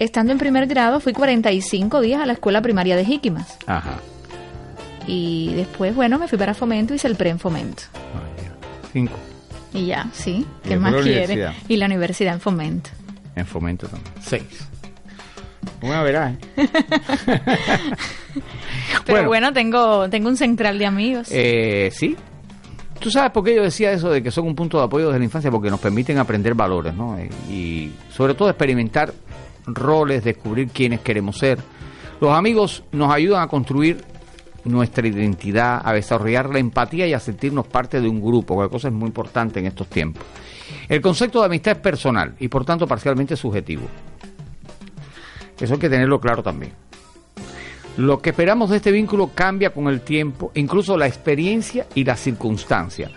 Estando 0.00 0.32
en 0.32 0.38
primer 0.38 0.66
grado, 0.66 0.98
fui 0.98 1.12
45 1.12 2.00
días 2.00 2.20
a 2.20 2.26
la 2.26 2.32
escuela 2.32 2.60
primaria 2.60 2.96
de 2.96 3.04
Jiquimas. 3.04 3.56
Ajá. 3.68 4.00
Y 5.06 5.52
después, 5.54 5.94
bueno, 5.94 6.18
me 6.18 6.26
fui 6.26 6.36
para 6.36 6.54
Fomento 6.54 6.92
y 6.92 6.96
hice 6.96 7.06
el 7.06 7.14
pre 7.14 7.30
en 7.30 7.38
Fomento. 7.38 7.84
Ay, 7.94 8.44
ya. 8.44 8.52
Cinco. 8.92 9.14
Y 9.72 9.86
ya, 9.86 10.08
sí. 10.12 10.44
¿Qué 10.64 10.76
más 10.76 10.92
quiere? 11.04 11.52
Y 11.68 11.76
la 11.76 11.86
universidad 11.86 12.34
en 12.34 12.40
Fomento. 12.40 12.90
En 13.36 13.46
fomento 13.46 13.86
también. 13.86 14.12
Seis. 14.20 14.66
Una 15.82 16.02
verá, 16.02 16.32
¿eh? 16.32 16.38
Pero 19.06 19.28
bueno, 19.28 19.52
tengo, 19.52 20.10
tengo 20.10 20.28
un 20.28 20.36
central 20.36 20.80
de 20.80 20.86
amigos. 20.86 21.28
Eh, 21.30 21.92
sí. 21.94 22.16
¿Tú 22.98 23.10
sabes 23.10 23.32
por 23.32 23.44
qué 23.44 23.54
yo 23.54 23.62
decía 23.62 23.92
eso 23.92 24.10
de 24.10 24.22
que 24.22 24.30
son 24.30 24.46
un 24.46 24.54
punto 24.54 24.78
de 24.78 24.84
apoyo 24.84 25.06
desde 25.08 25.18
la 25.18 25.24
infancia? 25.24 25.50
Porque 25.50 25.70
nos 25.70 25.80
permiten 25.80 26.18
aprender 26.18 26.54
valores, 26.54 26.94
¿no? 26.94 27.18
Eh, 27.18 27.28
Y 27.50 27.92
sobre 28.10 28.34
todo 28.34 28.48
experimentar 28.48 29.12
roles, 29.66 30.24
descubrir 30.24 30.68
quiénes 30.68 31.00
queremos 31.00 31.36
ser. 31.38 31.58
Los 32.20 32.32
amigos 32.32 32.84
nos 32.92 33.12
ayudan 33.12 33.42
a 33.42 33.48
construir 33.48 34.02
nuestra 34.64 35.06
identidad, 35.06 35.82
a 35.84 35.92
desarrollar 35.92 36.48
la 36.48 36.58
empatía 36.58 37.06
y 37.06 37.12
a 37.12 37.20
sentirnos 37.20 37.66
parte 37.66 38.00
de 38.00 38.08
un 38.08 38.20
grupo, 38.20 38.62
que 38.62 38.68
cosa 38.70 38.88
es 38.88 38.94
muy 38.94 39.08
importante 39.08 39.60
en 39.60 39.66
estos 39.66 39.88
tiempos. 39.88 40.22
El 40.88 41.00
concepto 41.00 41.40
de 41.40 41.46
amistad 41.46 41.76
es 41.76 41.82
personal 41.82 42.34
y 42.38 42.48
por 42.48 42.64
tanto 42.64 42.86
parcialmente 42.86 43.36
subjetivo. 43.36 43.82
Eso 45.60 45.74
hay 45.74 45.80
que 45.80 45.88
tenerlo 45.88 46.20
claro 46.20 46.42
también. 46.42 46.72
Lo 47.96 48.20
que 48.20 48.30
esperamos 48.30 48.70
de 48.70 48.78
este 48.78 48.90
vínculo 48.90 49.30
cambia 49.34 49.70
con 49.70 49.86
el 49.86 50.00
tiempo, 50.00 50.50
incluso 50.54 50.96
la 50.96 51.06
experiencia 51.06 51.86
y 51.94 52.02
la 52.02 52.16
circunstancia. 52.16 53.08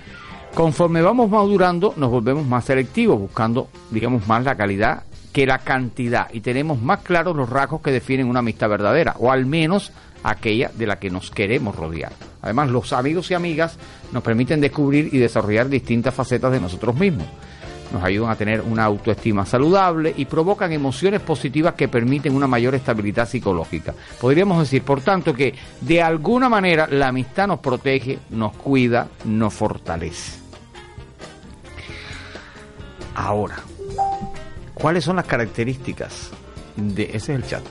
Conforme 0.54 1.02
vamos 1.02 1.32
madurando, 1.32 1.96
nos 1.98 2.12
volvemos 2.12 2.46
más 2.46 2.66
selectivos, 2.66 3.20
buscando, 3.20 3.70
digamos, 3.90 4.28
más 4.28 4.44
la 4.44 4.56
calidad 4.56 5.04
que 5.34 5.48
la 5.48 5.60
cantidad 5.60 6.28
y 6.32 6.42
tenemos 6.42 6.82
más 6.82 7.00
claros 7.00 7.36
los 7.36 7.50
rasgos 7.50 7.82
que 7.82 7.92
definen 7.92 8.28
una 8.28 8.40
amistad 8.40 8.70
verdadera, 8.70 9.16
o 9.20 9.32
al 9.32 9.48
menos 9.48 9.92
aquella 10.24 10.72
de 10.74 10.86
la 10.86 11.00
que 11.00 11.10
nos 11.10 11.32
queremos 11.32 11.76
rodear. 11.76 12.12
Además, 12.42 12.70
los 12.70 12.94
amigos 12.94 13.32
y 13.32 13.34
amigas 13.34 13.78
nos 14.12 14.24
permiten 14.24 14.62
descubrir 14.62 15.10
y 15.12 15.18
desarrollar 15.18 15.70
distintas 15.70 16.14
facetas 16.14 16.52
de 16.52 16.60
nosotros 16.60 16.96
mismos 16.96 17.28
nos 17.92 18.04
ayudan 18.04 18.32
a 18.32 18.36
tener 18.36 18.62
una 18.62 18.84
autoestima 18.86 19.46
saludable 19.46 20.14
y 20.16 20.26
provocan 20.26 20.72
emociones 20.72 21.22
positivas 21.22 21.74
que 21.76 21.88
permiten 21.88 22.36
una 22.36 22.48
mayor 22.48 22.76
estabilidad 22.76 23.28
psicológica. 23.28 23.94
Podríamos 24.20 24.60
decir, 24.60 24.84
por 24.84 25.02
tanto, 25.02 25.34
que 25.34 25.56
de 25.82 26.02
alguna 26.02 26.50
manera 26.50 26.88
la 26.88 27.08
amistad 27.08 27.48
nos 27.48 27.60
protege, 27.60 28.20
nos 28.30 28.54
cuida, 28.54 29.08
nos 29.26 29.54
fortalece. 29.54 30.40
Ahora, 33.16 33.56
¿cuáles 34.74 35.04
son 35.04 35.16
las 35.16 35.26
características 35.26 36.30
de 36.76 37.04
ese 37.04 37.16
es 37.18 37.30
el 37.30 37.46
chat? 37.46 37.64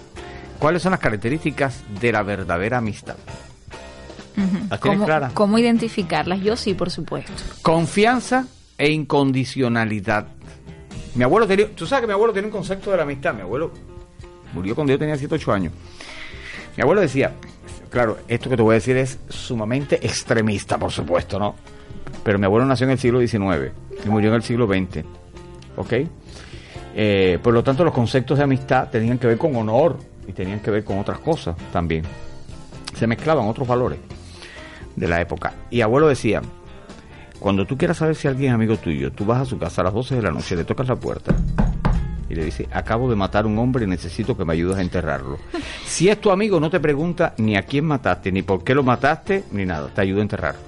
¿Cuáles 0.59 0.83
son 0.83 0.93
las 0.93 1.01
características 1.01 1.85
de 2.01 2.13
la 2.13 2.23
verdadera 2.23 2.79
amistad? 2.79 3.17
¿Las 4.37 4.81
tienes 4.81 4.99
¿Cómo, 4.99 5.05
claras? 5.05 5.33
¿Cómo 5.33 5.59
identificarlas? 5.59 6.41
Yo 6.41 6.57
sí, 6.57 6.75
por 6.75 6.91
supuesto. 6.91 7.33
Confianza 7.63 8.47
e 8.79 8.91
incondicionalidad. 8.91 10.29
Mi 11.15 11.25
abuelo 11.25 11.47
tenía, 11.47 11.69
tú 11.75 11.87
sabes 11.87 12.03
que 12.03 12.07
mi 12.09 12.13
abuelo 12.13 12.33
tenía 12.33 12.49
un 12.49 12.53
concepto 12.53 12.91
de 12.91 12.97
la 12.99 13.05
amistad. 13.05 13.35
Mi 13.35 13.41
abuelo 13.41 13.73
murió 14.53 14.75
cuando 14.75 14.93
yo 14.93 14.99
tenía 14.99 15.17
7, 15.17 15.35
8 15.35 15.53
años. 15.53 15.73
Mi 16.77 16.83
abuelo 16.83 17.01
decía, 17.01 17.33
claro, 17.91 18.19
esto 18.29 18.51
que 18.51 18.57
te 18.57 18.63
voy 18.63 18.73
a 18.73 18.75
decir 18.75 18.97
es 18.97 19.19
sumamente 19.29 19.97
extremista, 20.07 20.79
por 20.79 20.93
supuesto, 20.93 21.39
¿no? 21.39 21.55
Pero 22.23 22.39
mi 22.39 22.45
abuelo 22.45 22.67
nació 22.67 22.85
en 22.85 22.93
el 22.93 22.99
siglo 22.99 23.21
XIX 23.21 23.73
y 24.05 24.09
murió 24.09 24.31
en 24.31 24.37
el 24.37 24.43
siglo 24.43 24.67
XX. 24.67 25.05
¿Ok? 25.77 25.93
Eh, 26.95 27.39
por 27.43 27.55
lo 27.55 27.63
tanto, 27.63 27.85
los 27.85 27.95
conceptos 27.95 28.39
de 28.39 28.45
amistad 28.45 28.91
tenían 28.91 29.19
que 29.19 29.27
ver 29.27 29.39
con 29.39 29.55
honor 29.57 29.99
y 30.27 30.33
tenían 30.33 30.61
que 30.61 30.71
ver 30.71 30.85
con 30.85 30.99
otras 30.99 31.19
cosas 31.19 31.57
también. 31.73 32.05
Se 32.95 33.07
mezclaban 33.07 33.47
otros 33.47 33.67
valores 33.69 33.99
de 34.97 35.09
la 35.09 35.21
época. 35.21 35.53
Y 35.71 35.83
abuelo 35.83 36.09
decía, 36.09 36.43
cuando 37.39 37.67
tú 37.67 37.77
quieras 37.77 37.99
saber 37.99 38.17
si 38.17 38.29
alguien 38.29 38.51
es 38.51 38.55
amigo 38.55 38.77
tuyo, 38.77 39.13
tú 39.13 39.25
vas 39.25 39.43
a 39.43 39.45
su 39.45 39.59
casa 39.59 39.83
a 39.83 39.85
las 39.85 39.95
12 39.95 40.17
de 40.17 40.23
la 40.23 40.31
noche, 40.31 40.57
le 40.57 40.65
tocas 40.65 40.89
la 40.89 40.97
puerta 40.97 41.35
y 42.29 42.35
le 42.35 42.45
dices, 42.45 42.67
acabo 42.73 43.09
de 43.09 43.17
matar 43.17 43.45
a 43.45 43.49
un 43.49 43.59
hombre 43.59 43.85
y 43.85 43.89
necesito 43.89 44.37
que 44.37 44.45
me 44.45 44.53
ayudes 44.53 44.77
a 44.79 44.83
enterrarlo. 44.83 45.39
Si 45.87 46.09
es 46.09 46.21
tu 46.21 46.33
amigo, 46.33 46.59
no 46.59 46.69
te 46.69 46.81
pregunta 46.81 47.35
ni 47.39 47.57
a 47.57 47.63
quién 47.63 47.85
mataste, 47.85 48.33
ni 48.33 48.43
por 48.43 48.65
qué 48.65 48.75
lo 48.75 48.83
mataste, 48.83 49.45
ni 49.53 49.65
nada, 49.65 49.89
te 49.89 50.01
ayuda 50.01 50.19
a 50.19 50.23
enterrarlo. 50.23 50.61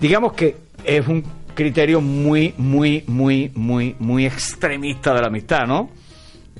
Digamos 0.00 0.32
que 0.32 0.56
es 0.84 1.06
un 1.06 1.24
criterio 1.54 2.00
muy, 2.00 2.52
muy, 2.58 3.04
muy, 3.06 3.52
muy, 3.54 3.96
muy 3.98 4.26
extremista 4.26 5.14
de 5.14 5.20
la 5.20 5.28
amistad, 5.28 5.66
¿no? 5.66 5.90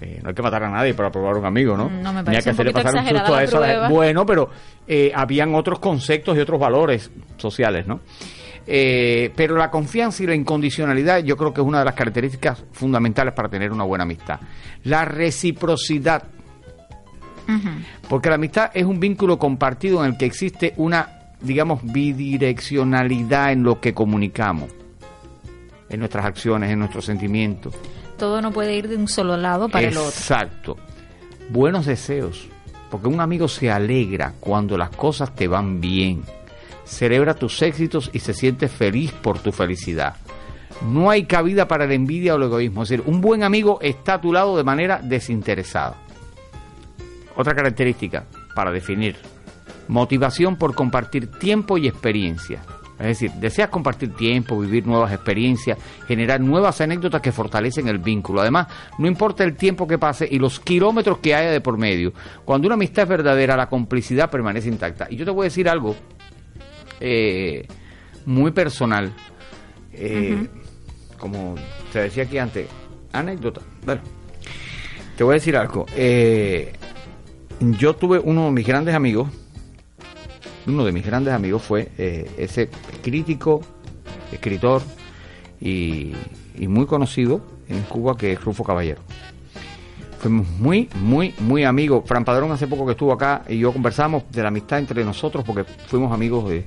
Eh, 0.00 0.20
no 0.22 0.28
hay 0.28 0.34
que 0.34 0.42
matar 0.42 0.62
a 0.62 0.70
nadie 0.70 0.94
para 0.94 1.10
probar 1.10 1.36
un 1.36 1.46
amigo, 1.46 1.76
¿no? 1.76 1.90
No, 1.90 2.12
me 2.12 2.22
parece 2.22 2.54
que 2.54 2.68
un 2.68 2.72
pasar 2.72 2.94
un 2.94 3.08
susto 3.08 3.34
a 3.34 3.42
eso. 3.42 3.60
Bueno, 3.90 4.24
pero 4.24 4.48
eh, 4.86 5.10
habían 5.14 5.54
otros 5.54 5.78
conceptos 5.80 6.36
y 6.36 6.40
otros 6.40 6.60
valores 6.60 7.10
sociales, 7.36 7.86
¿no? 7.86 8.00
Eh, 8.70 9.32
pero 9.34 9.56
la 9.56 9.70
confianza 9.70 10.22
y 10.22 10.26
la 10.26 10.34
incondicionalidad 10.34 11.20
yo 11.20 11.38
creo 11.38 11.54
que 11.54 11.62
es 11.62 11.66
una 11.66 11.78
de 11.78 11.86
las 11.86 11.94
características 11.94 12.64
fundamentales 12.72 13.32
para 13.32 13.48
tener 13.48 13.72
una 13.72 13.84
buena 13.84 14.04
amistad. 14.04 14.38
La 14.84 15.04
reciprocidad. 15.04 16.22
Porque 18.10 18.28
la 18.28 18.34
amistad 18.34 18.70
es 18.74 18.84
un 18.84 19.00
vínculo 19.00 19.38
compartido 19.38 20.04
en 20.04 20.12
el 20.12 20.18
que 20.18 20.26
existe 20.26 20.74
una, 20.76 21.32
digamos, 21.40 21.80
bidireccionalidad 21.82 23.52
en 23.52 23.62
lo 23.62 23.80
que 23.80 23.94
comunicamos, 23.94 24.70
en 25.88 25.98
nuestras 25.98 26.26
acciones, 26.26 26.70
en 26.70 26.78
nuestros 26.78 27.06
sentimientos. 27.06 27.74
Todo 28.18 28.42
no 28.42 28.52
puede 28.52 28.74
ir 28.74 28.88
de 28.88 28.96
un 28.96 29.08
solo 29.08 29.36
lado 29.36 29.68
para 29.68 29.88
el 29.88 29.96
otro. 29.96 30.10
Exacto. 30.10 30.76
Buenos 31.48 31.86
deseos. 31.86 32.48
Porque 32.90 33.08
un 33.08 33.20
amigo 33.20 33.48
se 33.48 33.70
alegra 33.70 34.34
cuando 34.40 34.76
las 34.76 34.90
cosas 34.90 35.34
te 35.34 35.46
van 35.46 35.80
bien. 35.80 36.24
Celebra 36.84 37.34
tus 37.34 37.60
éxitos 37.62 38.10
y 38.12 38.18
se 38.18 38.34
siente 38.34 38.68
feliz 38.68 39.12
por 39.12 39.38
tu 39.38 39.52
felicidad. 39.52 40.16
No 40.82 41.10
hay 41.10 41.24
cabida 41.24 41.68
para 41.68 41.86
la 41.86 41.94
envidia 41.94 42.34
o 42.34 42.36
el 42.38 42.44
egoísmo. 42.44 42.82
Es 42.82 42.88
decir, 42.88 43.04
un 43.06 43.20
buen 43.20 43.42
amigo 43.42 43.78
está 43.82 44.14
a 44.14 44.20
tu 44.20 44.32
lado 44.32 44.56
de 44.56 44.64
manera 44.64 45.00
desinteresada. 45.02 45.96
Otra 47.36 47.54
característica 47.54 48.24
para 48.54 48.72
definir. 48.72 49.16
Motivación 49.86 50.56
por 50.56 50.74
compartir 50.74 51.30
tiempo 51.30 51.78
y 51.78 51.88
experiencia. 51.88 52.62
Es 52.98 53.06
decir, 53.06 53.30
deseas 53.32 53.68
compartir 53.68 54.14
tiempo, 54.14 54.58
vivir 54.58 54.86
nuevas 54.86 55.12
experiencias, 55.12 55.78
generar 56.08 56.40
nuevas 56.40 56.80
anécdotas 56.80 57.20
que 57.20 57.30
fortalecen 57.30 57.86
el 57.86 57.98
vínculo. 57.98 58.40
Además, 58.40 58.66
no 58.98 59.06
importa 59.06 59.44
el 59.44 59.54
tiempo 59.54 59.86
que 59.86 59.98
pase 59.98 60.28
y 60.28 60.38
los 60.38 60.58
kilómetros 60.58 61.18
que 61.18 61.34
haya 61.34 61.50
de 61.50 61.60
por 61.60 61.78
medio. 61.78 62.12
Cuando 62.44 62.66
una 62.66 62.74
amistad 62.74 63.04
es 63.04 63.08
verdadera, 63.08 63.56
la 63.56 63.68
complicidad 63.68 64.30
permanece 64.30 64.68
intacta. 64.68 65.06
Y 65.10 65.16
yo 65.16 65.24
te 65.24 65.30
voy 65.30 65.44
a 65.44 65.44
decir 65.44 65.68
algo, 65.68 65.94
eh, 67.00 67.66
muy 68.26 68.50
personal. 68.50 69.12
Eh, 69.92 70.46
Como 71.18 71.56
te 71.92 72.00
decía 72.00 72.24
aquí 72.24 72.38
antes, 72.38 72.68
anécdota. 73.12 73.60
Bueno, 73.84 74.00
te 75.16 75.24
voy 75.24 75.32
a 75.32 75.34
decir 75.34 75.56
algo. 75.56 75.86
Eh, 75.96 76.72
yo 77.60 77.96
tuve 77.96 78.20
uno 78.20 78.46
de 78.46 78.50
mis 78.52 78.66
grandes 78.66 78.94
amigos, 78.94 79.28
uno 80.68 80.84
de 80.84 80.92
mis 80.92 81.04
grandes 81.04 81.32
amigos 81.32 81.62
fue 81.62 81.90
eh, 81.98 82.30
ese 82.36 82.68
crítico, 83.02 83.62
escritor 84.32 84.82
y, 85.60 86.12
muy 86.66 86.86
conocido 86.86 87.40
en 87.68 87.82
Cuba 87.82 88.16
que 88.16 88.32
es 88.32 88.44
Rufo 88.44 88.64
Caballero. 88.64 89.00
Fuimos 90.18 90.48
muy, 90.58 90.88
muy, 91.00 91.32
muy 91.38 91.62
amigos. 91.62 92.02
Fran 92.04 92.24
Padrón 92.24 92.50
hace 92.50 92.66
poco 92.66 92.84
que 92.84 92.92
estuvo 92.92 93.12
acá 93.12 93.44
y 93.48 93.58
yo 93.58 93.72
conversamos 93.72 94.24
de 94.32 94.42
la 94.42 94.48
amistad 94.48 94.80
entre 94.80 95.04
nosotros 95.04 95.44
porque 95.46 95.62
fuimos 95.86 96.12
amigos 96.12 96.48
de, 96.48 96.66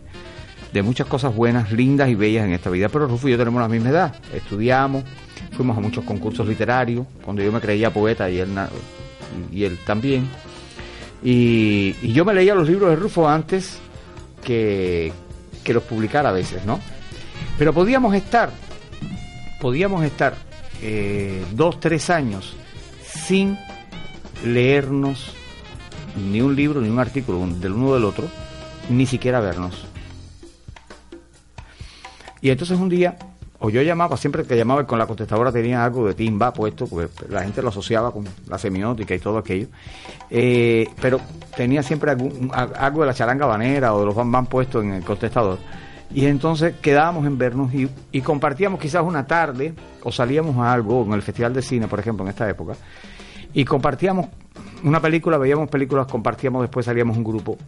de 0.72 0.81
muchas 0.81 1.08
cosas 1.08 1.36
buenas, 1.36 1.74
lindas 1.74 2.08
y 2.10 2.15
bellas 2.15 2.46
en 2.46 2.53
esta 2.53 2.70
vida. 2.70 2.88
Pero 2.88 3.08
Rufo 3.08 3.27
y 3.27 3.31
yo 3.31 3.38
tenemos 3.38 3.62
la 3.62 3.67
misma 3.67 3.89
edad. 3.89 4.15
Estudiamos, 4.34 5.03
fuimos 5.51 5.77
a 5.77 5.81
muchos 5.81 6.05
concursos 6.05 6.48
literarios, 6.48 7.05
cuando 7.25 7.43
yo 7.43 7.51
me 7.51 7.60
creía 7.60 7.91
poeta 7.91 8.29
y 8.29 8.39
él, 8.39 8.50
y 9.51 9.65
él 9.65 9.77
también. 9.86 10.29
Y 11.22 12.13
yo 12.13 12.24
me 12.24 12.34
leía 12.34 12.55
los 12.55 12.67
libros 12.67 12.89
de 12.89 12.96
Rufo 12.96 13.27
antes 13.27 13.80
que, 14.41 15.12
que 15.63 15.74
los 15.74 15.83
publicara 15.83 16.29
a 16.29 16.33
veces, 16.33 16.65
¿no? 16.65 16.79
Pero 17.57 17.74
podíamos 17.74 18.15
estar, 18.15 18.51
podíamos 19.60 20.03
estar 20.03 20.36
eh, 20.81 21.43
dos, 21.51 21.79
tres 21.79 22.10
años 22.10 22.55
sin 23.05 23.57
leernos 24.43 25.33
ni 26.15 26.41
un 26.41 26.55
libro 26.55 26.81
ni 26.81 26.89
un 26.89 27.00
artículo 27.00 27.45
del 27.45 27.74
uno 27.74 27.93
del 27.93 28.05
otro, 28.05 28.27
ni 28.89 29.05
siquiera 29.05 29.39
vernos. 29.39 29.86
Y 32.41 32.50
entonces 32.50 32.79
un 32.79 32.89
día, 32.89 33.17
o 33.63 33.70
yo 33.70 33.84
llamaba, 33.84 34.18
siempre 34.18 34.44
que 34.44 34.58
llamaba 34.58 34.88
con 34.88 34.98
la 34.98 35.06
contestadora 35.06 35.51
tenía 35.51 35.86
algo 35.86 36.08
de 36.08 36.15
timba 36.15 36.51
puesto, 36.51 36.88
porque 36.88 37.08
la 37.30 37.44
gente 37.44 37.62
lo 37.62 37.70
asociaba 37.70 38.12
con 38.12 38.27
la 38.48 38.58
semiótica 38.58 39.13
y 39.13 39.20
todo 39.20 39.38
aquello. 39.38 39.68
Eh, 40.32 40.89
pero 41.00 41.22
tenía 41.56 41.84
siempre 41.84 42.10
algo 42.10 43.01
de 43.01 43.06
la 43.06 43.13
charanga 43.13 43.46
banera 43.46 43.94
o 43.94 44.00
de 44.00 44.08
los 44.08 44.15
bambán 44.15 44.48
puesto 44.48 44.82
en 44.82 44.94
el 44.94 45.03
contestador. 45.03 45.60
Y 46.12 46.25
entonces 46.25 46.74
quedábamos 46.82 47.27
en 47.27 47.38
vernos 47.38 47.72
y, 47.72 47.88
y 48.12 48.22
compartíamos 48.22 48.80
quizás 48.80 49.03
una 49.03 49.27
tarde, 49.27 49.75
o 50.01 50.12
salíamos 50.12 50.58
a 50.58 50.74
algo, 50.74 51.06
en 51.06 51.13
el 51.13 51.22
Festival 51.22 51.53
de 51.53 51.62
Cine, 51.62 51.88
por 51.88 52.00
ejemplo, 52.00 52.25
en 52.25 52.30
esta 52.30 52.50
época, 52.50 52.74
y 53.53 53.63
compartíamos 53.63 54.25
una 54.84 55.00
película, 55.00 55.38
veíamos 55.38 55.70
películas, 55.70 56.08
compartíamos, 56.08 56.63
después 56.63 56.88
salíamos 56.88 57.15
un 57.15 57.24
grupo. 57.24 57.60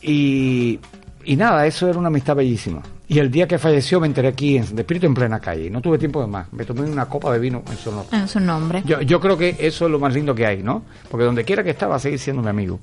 Y, 0.00 0.80
y 1.24 1.36
nada, 1.36 1.66
eso 1.66 1.86
era 1.90 1.98
una 1.98 2.08
amistad 2.08 2.34
bellísima. 2.34 2.80
Y 3.10 3.18
el 3.18 3.30
día 3.30 3.48
que 3.48 3.58
falleció 3.58 4.00
me 4.00 4.06
enteré 4.06 4.28
aquí, 4.28 4.58
en 4.58 4.76
de 4.76 4.82
espíritu 4.82 5.06
en 5.06 5.14
plena 5.14 5.40
calle, 5.40 5.70
no 5.70 5.80
tuve 5.80 5.96
tiempo 5.96 6.20
de 6.20 6.26
más. 6.26 6.52
Me 6.52 6.66
tomé 6.66 6.82
una 6.82 7.06
copa 7.06 7.32
de 7.32 7.38
vino 7.38 7.62
en 7.70 7.76
su 7.78 7.88
honor. 7.88 8.04
En 8.12 8.28
su 8.28 8.38
nombre. 8.38 8.82
Yo, 8.84 9.00
yo 9.00 9.18
creo 9.18 9.38
que 9.38 9.56
eso 9.58 9.86
es 9.86 9.90
lo 9.90 9.98
más 9.98 10.12
lindo 10.12 10.34
que 10.34 10.44
hay, 10.44 10.62
¿no? 10.62 10.82
Porque 11.10 11.24
donde 11.24 11.42
quiera 11.42 11.64
que 11.64 11.70
estaba, 11.70 11.98
seguir 11.98 12.18
siendo 12.18 12.42
mi 12.42 12.50
amigo. 12.50 12.80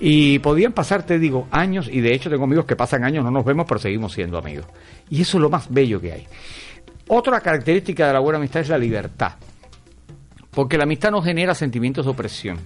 Y 0.00 0.38
podían 0.38 0.72
pasar, 0.72 1.04
te 1.04 1.18
digo, 1.18 1.46
años, 1.50 1.90
y 1.92 2.00
de 2.00 2.14
hecho 2.14 2.30
tengo 2.30 2.44
amigos 2.44 2.64
que 2.64 2.74
pasan 2.74 3.04
años, 3.04 3.22
no 3.22 3.30
nos 3.30 3.44
vemos, 3.44 3.66
pero 3.68 3.78
seguimos 3.78 4.14
siendo 4.14 4.38
amigos. 4.38 4.64
Y 5.10 5.20
eso 5.20 5.36
es 5.36 5.42
lo 5.42 5.50
más 5.50 5.70
bello 5.70 6.00
que 6.00 6.12
hay. 6.12 6.26
Otra 7.08 7.38
característica 7.40 8.06
de 8.06 8.14
la 8.14 8.20
buena 8.20 8.38
amistad 8.38 8.62
es 8.62 8.70
la 8.70 8.78
libertad. 8.78 9.32
Porque 10.52 10.78
la 10.78 10.84
amistad 10.84 11.10
no 11.10 11.20
genera 11.20 11.54
sentimientos 11.54 12.06
de 12.06 12.10
opresión. 12.10 12.58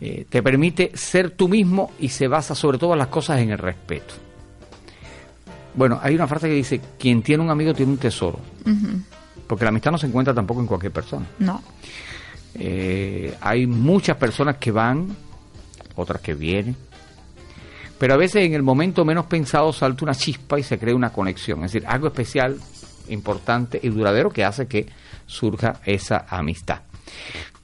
Eh, 0.00 0.26
te 0.28 0.42
permite 0.42 0.90
ser 0.94 1.30
tú 1.30 1.48
mismo 1.48 1.92
y 2.00 2.08
se 2.08 2.26
basa 2.26 2.56
sobre 2.56 2.78
todas 2.78 2.98
las 2.98 3.06
cosas 3.06 3.40
en 3.40 3.50
el 3.50 3.58
respeto. 3.58 4.23
Bueno, 5.74 5.98
hay 6.02 6.14
una 6.14 6.26
frase 6.26 6.48
que 6.48 6.54
dice, 6.54 6.80
quien 6.98 7.22
tiene 7.22 7.42
un 7.42 7.50
amigo 7.50 7.74
tiene 7.74 7.92
un 7.92 7.98
tesoro. 7.98 8.38
Porque 9.46 9.64
la 9.64 9.70
amistad 9.70 9.90
no 9.90 9.98
se 9.98 10.06
encuentra 10.06 10.32
tampoco 10.32 10.60
en 10.60 10.66
cualquier 10.66 10.92
persona. 10.92 11.26
No. 11.38 11.62
Eh, 12.54 13.36
hay 13.40 13.66
muchas 13.66 14.16
personas 14.16 14.56
que 14.56 14.70
van, 14.70 15.14
otras 15.96 16.20
que 16.20 16.34
vienen. 16.34 16.76
Pero 17.98 18.14
a 18.14 18.16
veces 18.16 18.44
en 18.44 18.54
el 18.54 18.62
momento 18.62 19.04
menos 19.04 19.26
pensado 19.26 19.72
salta 19.72 20.04
una 20.04 20.14
chispa 20.14 20.58
y 20.58 20.62
se 20.62 20.78
crea 20.78 20.94
una 20.94 21.10
conexión. 21.10 21.64
Es 21.64 21.72
decir, 21.72 21.86
algo 21.88 22.08
especial, 22.08 22.56
importante 23.08 23.80
y 23.82 23.88
duradero 23.88 24.30
que 24.30 24.44
hace 24.44 24.66
que 24.66 24.86
surja 25.26 25.80
esa 25.84 26.26
amistad. 26.28 26.80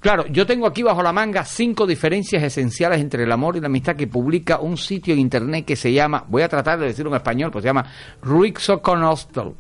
Claro, 0.01 0.27
yo 0.29 0.47
tengo 0.47 0.67
aquí 0.67 0.83
bajo 0.83 1.03
la 1.03 1.13
manga 1.13 1.45
cinco 1.45 1.87
diferencias 1.87 2.43
esenciales 2.43 3.01
entre 3.01 3.25
el 3.25 3.33
amor 3.33 3.57
y 3.57 3.61
la 3.61 3.67
amistad 3.67 3.97
que 3.97 4.07
publica 4.07 4.59
un 4.59 4.79
sitio 4.79 5.13
en 5.13 5.21
internet 5.21 5.67
que 5.67 5.77
se 5.77 5.93
llama, 5.93 6.25
voy 6.27 6.41
a 6.43 6.49
tratar 6.49 6.79
de 6.79 6.87
decirlo 6.87 7.11
en 7.11 7.17
español, 7.17 7.51
pues 7.51 7.63
se 7.63 7.69
llama 7.69 7.85
Ruixoconostal. 8.23 9.53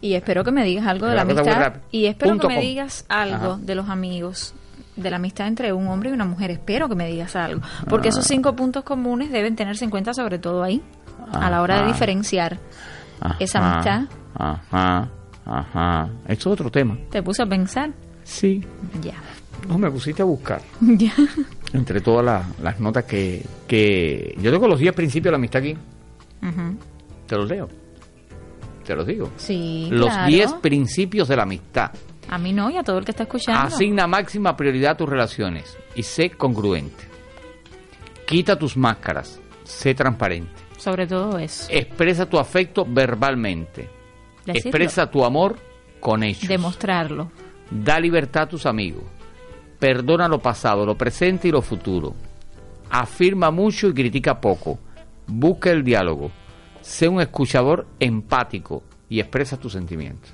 Y 0.00 0.14
espero 0.14 0.44
que 0.44 0.52
me 0.52 0.64
digas 0.64 0.86
algo 0.86 1.06
de 1.06 1.14
la 1.14 1.22
amistad. 1.22 1.74
Y 1.90 2.06
espero 2.06 2.32
Punto 2.32 2.48
que 2.48 2.54
me 2.54 2.60
com. 2.60 2.66
digas 2.66 3.04
algo 3.08 3.52
Ajá. 3.52 3.58
de 3.60 3.74
los 3.74 3.88
amigos. 3.88 4.54
De 4.94 5.10
la 5.10 5.16
amistad 5.16 5.46
entre 5.48 5.72
un 5.74 5.88
hombre 5.88 6.08
y 6.10 6.12
una 6.14 6.24
mujer. 6.24 6.50
Espero 6.50 6.88
que 6.88 6.94
me 6.94 7.06
digas 7.06 7.36
algo. 7.36 7.60
Porque 7.88 8.08
esos 8.08 8.24
cinco 8.24 8.56
puntos 8.56 8.84
comunes 8.84 9.30
deben 9.30 9.54
tenerse 9.56 9.84
en 9.84 9.90
cuenta, 9.90 10.14
sobre 10.14 10.38
todo 10.38 10.62
ahí, 10.62 10.82
a 11.32 11.50
la 11.50 11.60
hora 11.60 11.74
de 11.76 11.80
Ajá. 11.82 11.92
diferenciar 11.92 12.58
esa 13.38 13.58
amistad. 13.58 14.02
Ajá, 14.34 15.08
ajá. 15.44 16.08
Esto 16.28 16.48
es 16.50 16.52
otro 16.54 16.70
tema. 16.70 16.96
Te 17.10 17.22
puse 17.22 17.42
a 17.42 17.46
pensar. 17.46 17.90
Sí. 18.26 18.62
Ya. 19.00 19.14
No, 19.68 19.78
me 19.78 19.90
pusiste 19.90 20.20
a 20.22 20.24
buscar. 20.24 20.60
Ya. 20.80 21.14
Entre 21.72 22.00
todas 22.00 22.24
las, 22.24 22.60
las 22.60 22.80
notas 22.80 23.04
que, 23.04 23.44
que... 23.66 24.34
Yo 24.38 24.52
tengo 24.52 24.68
los 24.68 24.78
10 24.78 24.94
principios 24.94 25.24
de 25.24 25.30
la 25.32 25.36
amistad 25.36 25.62
aquí. 25.62 25.76
Te 27.26 27.36
los 27.36 27.48
leo. 27.48 27.68
Te 28.84 28.94
los 28.94 29.06
digo. 29.06 29.30
Sí. 29.36 29.88
los 29.90 30.08
claro. 30.08 30.28
10 30.28 30.52
principios 30.54 31.26
de 31.28 31.36
la 31.36 31.42
amistad. 31.42 31.90
A 32.28 32.38
mí 32.38 32.52
no 32.52 32.70
y 32.70 32.76
a 32.76 32.82
todo 32.82 32.98
el 32.98 33.04
que 33.04 33.10
está 33.10 33.24
escuchando. 33.24 33.60
Asigna 33.62 34.06
máxima 34.06 34.56
prioridad 34.56 34.92
a 34.92 34.96
tus 34.96 35.08
relaciones 35.08 35.76
y 35.94 36.02
sé 36.02 36.30
congruente. 36.30 37.04
Quita 38.26 38.58
tus 38.58 38.76
máscaras. 38.76 39.40
Sé 39.64 39.94
transparente. 39.94 40.52
Sobre 40.78 41.06
todo 41.06 41.38
eso. 41.38 41.66
Expresa 41.70 42.26
tu 42.26 42.38
afecto 42.38 42.86
verbalmente. 42.88 43.88
Decirlo. 44.44 44.70
Expresa 44.70 45.10
tu 45.10 45.24
amor 45.24 45.56
con 46.00 46.22
hechos. 46.22 46.48
Demostrarlo. 46.48 47.30
Da 47.70 47.98
libertad 47.98 48.44
a 48.44 48.48
tus 48.48 48.66
amigos. 48.66 49.04
Perdona 49.78 50.28
lo 50.28 50.38
pasado, 50.38 50.86
lo 50.86 50.96
presente 50.96 51.48
y 51.48 51.50
lo 51.50 51.62
futuro. 51.62 52.14
Afirma 52.90 53.50
mucho 53.50 53.88
y 53.88 53.94
critica 53.94 54.40
poco. 54.40 54.78
Busca 55.26 55.70
el 55.70 55.84
diálogo. 55.84 56.30
Sé 56.80 57.08
un 57.08 57.20
escuchador 57.20 57.86
empático 57.98 58.82
y 59.08 59.20
expresa 59.20 59.58
tus 59.58 59.72
sentimientos. 59.72 60.30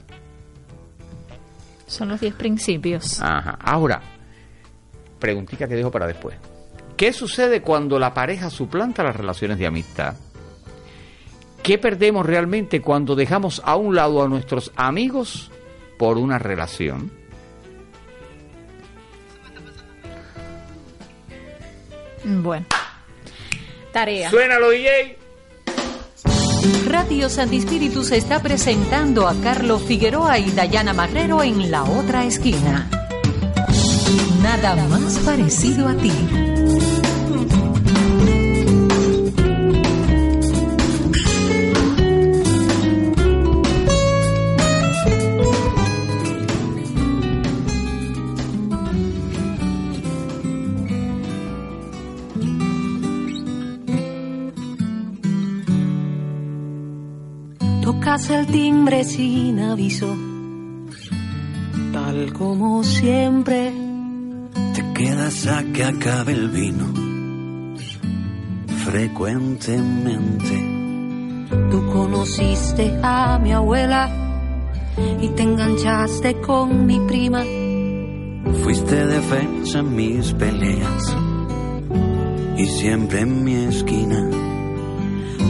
Son 1.86 2.08
los 2.08 2.20
diez 2.20 2.34
principios. 2.34 3.20
Ajá. 3.20 3.58
Ahora, 3.60 4.00
preguntita 5.18 5.66
que 5.66 5.74
dejo 5.74 5.90
para 5.90 6.06
después. 6.06 6.36
¿Qué 6.96 7.12
sucede 7.12 7.62
cuando 7.62 7.98
la 7.98 8.14
pareja 8.14 8.48
suplanta 8.50 9.02
las 9.02 9.16
relaciones 9.16 9.58
de 9.58 9.66
amistad? 9.66 10.14
¿Qué 11.62 11.78
perdemos 11.78 12.26
realmente 12.26 12.80
cuando 12.80 13.14
dejamos 13.14 13.62
a 13.64 13.76
un 13.76 13.94
lado 13.94 14.22
a 14.22 14.28
nuestros 14.28 14.72
amigos 14.76 15.50
por 15.98 16.18
una 16.18 16.38
relación? 16.38 17.21
Bueno. 22.24 22.66
Tarea. 23.92 24.30
Suénalo, 24.30 24.70
DJ. 24.70 25.18
Radio 26.86 27.28
Santi 27.28 27.56
Espíritu 27.56 28.04
se 28.04 28.16
está 28.16 28.40
presentando 28.40 29.26
a 29.26 29.34
Carlos 29.42 29.82
Figueroa 29.82 30.38
y 30.38 30.50
Dayana 30.50 30.92
Marrero 30.92 31.42
en 31.42 31.70
la 31.70 31.84
otra 31.84 32.24
esquina. 32.24 32.88
Nada 34.42 34.76
más 34.88 35.18
parecido 35.18 35.88
a 35.88 35.94
ti. 35.94 36.12
El 58.12 58.46
timbre 58.46 59.04
sin 59.04 59.58
aviso, 59.58 60.14
tal 61.94 62.30
como 62.34 62.84
siempre. 62.84 63.72
Te 64.74 64.92
quedas 64.92 65.46
a 65.46 65.64
que 65.72 65.82
acabe 65.82 66.32
el 66.32 66.50
vino. 66.50 66.92
Frecuentemente. 68.84 71.48
Tú 71.70 71.86
conociste 71.90 73.00
a 73.02 73.38
mi 73.38 73.52
abuela 73.52 74.10
y 75.18 75.28
te 75.28 75.44
enganchaste 75.44 76.38
con 76.42 76.84
mi 76.84 77.00
prima. 77.00 77.42
Fuiste 78.62 79.06
defensa 79.06 79.78
en 79.78 79.96
mis 79.96 80.34
peleas 80.34 81.16
y 82.58 82.66
siempre 82.66 83.20
en 83.20 83.42
mi 83.42 83.54
esquina. 83.54 84.41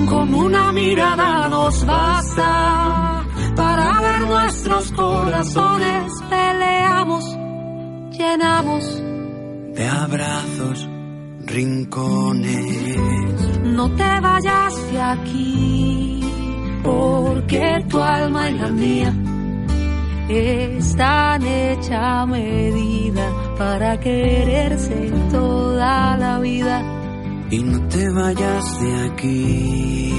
Con 0.08 0.34
una 0.34 0.72
mirada 0.72 1.48
nos 1.48 1.86
basta 1.86 3.24
para 3.56 4.00
ver 4.00 4.20
nuestros 4.28 4.92
corazones. 4.92 6.12
Peleamos, 6.28 7.24
llenamos. 8.10 9.02
de 9.74 9.88
abrazos, 9.88 10.88
rincones. 11.46 13.36
No 13.64 13.90
te 13.94 14.20
vayas 14.20 14.92
de 14.92 15.00
aquí, 15.00 16.20
porque 16.82 17.84
tu 17.88 18.00
alma 18.00 18.50
y 18.50 18.58
la 18.58 18.68
mía 18.68 19.14
están 20.28 21.46
hecha 21.46 22.22
a 22.22 22.26
medida 22.26 23.30
para 23.58 23.98
quererse 23.98 25.10
toda 25.30 26.16
la 26.16 26.38
vida. 26.38 27.01
Y 27.52 27.62
no 27.64 27.86
te 27.88 28.08
vayas 28.08 28.80
de 28.80 29.10
aquí, 29.10 30.10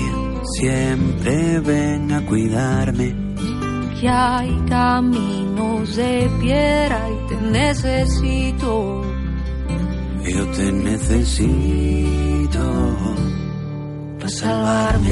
siempre 0.60 1.60
ven 1.62 2.12
a 2.12 2.24
cuidarme. 2.28 3.15
Que 4.00 4.08
hay 4.08 4.56
caminos 4.69 5.96
de 5.96 6.30
piedra 6.39 7.10
y 7.10 7.28
te 7.30 7.38
necesito. 7.41 9.02
Yo 10.24 10.46
te 10.52 10.72
necesito 10.74 11.39
para 14.19 14.30
salvarme. 14.30 15.12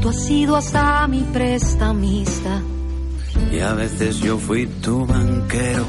Tú 0.00 0.08
has 0.08 0.24
sido 0.24 0.56
hasta 0.56 1.06
mi 1.08 1.20
prestamista. 1.24 2.62
Y 3.56 3.60
a 3.60 3.72
veces 3.72 4.20
yo 4.20 4.36
fui 4.36 4.66
tu 4.66 5.06
banquero, 5.06 5.86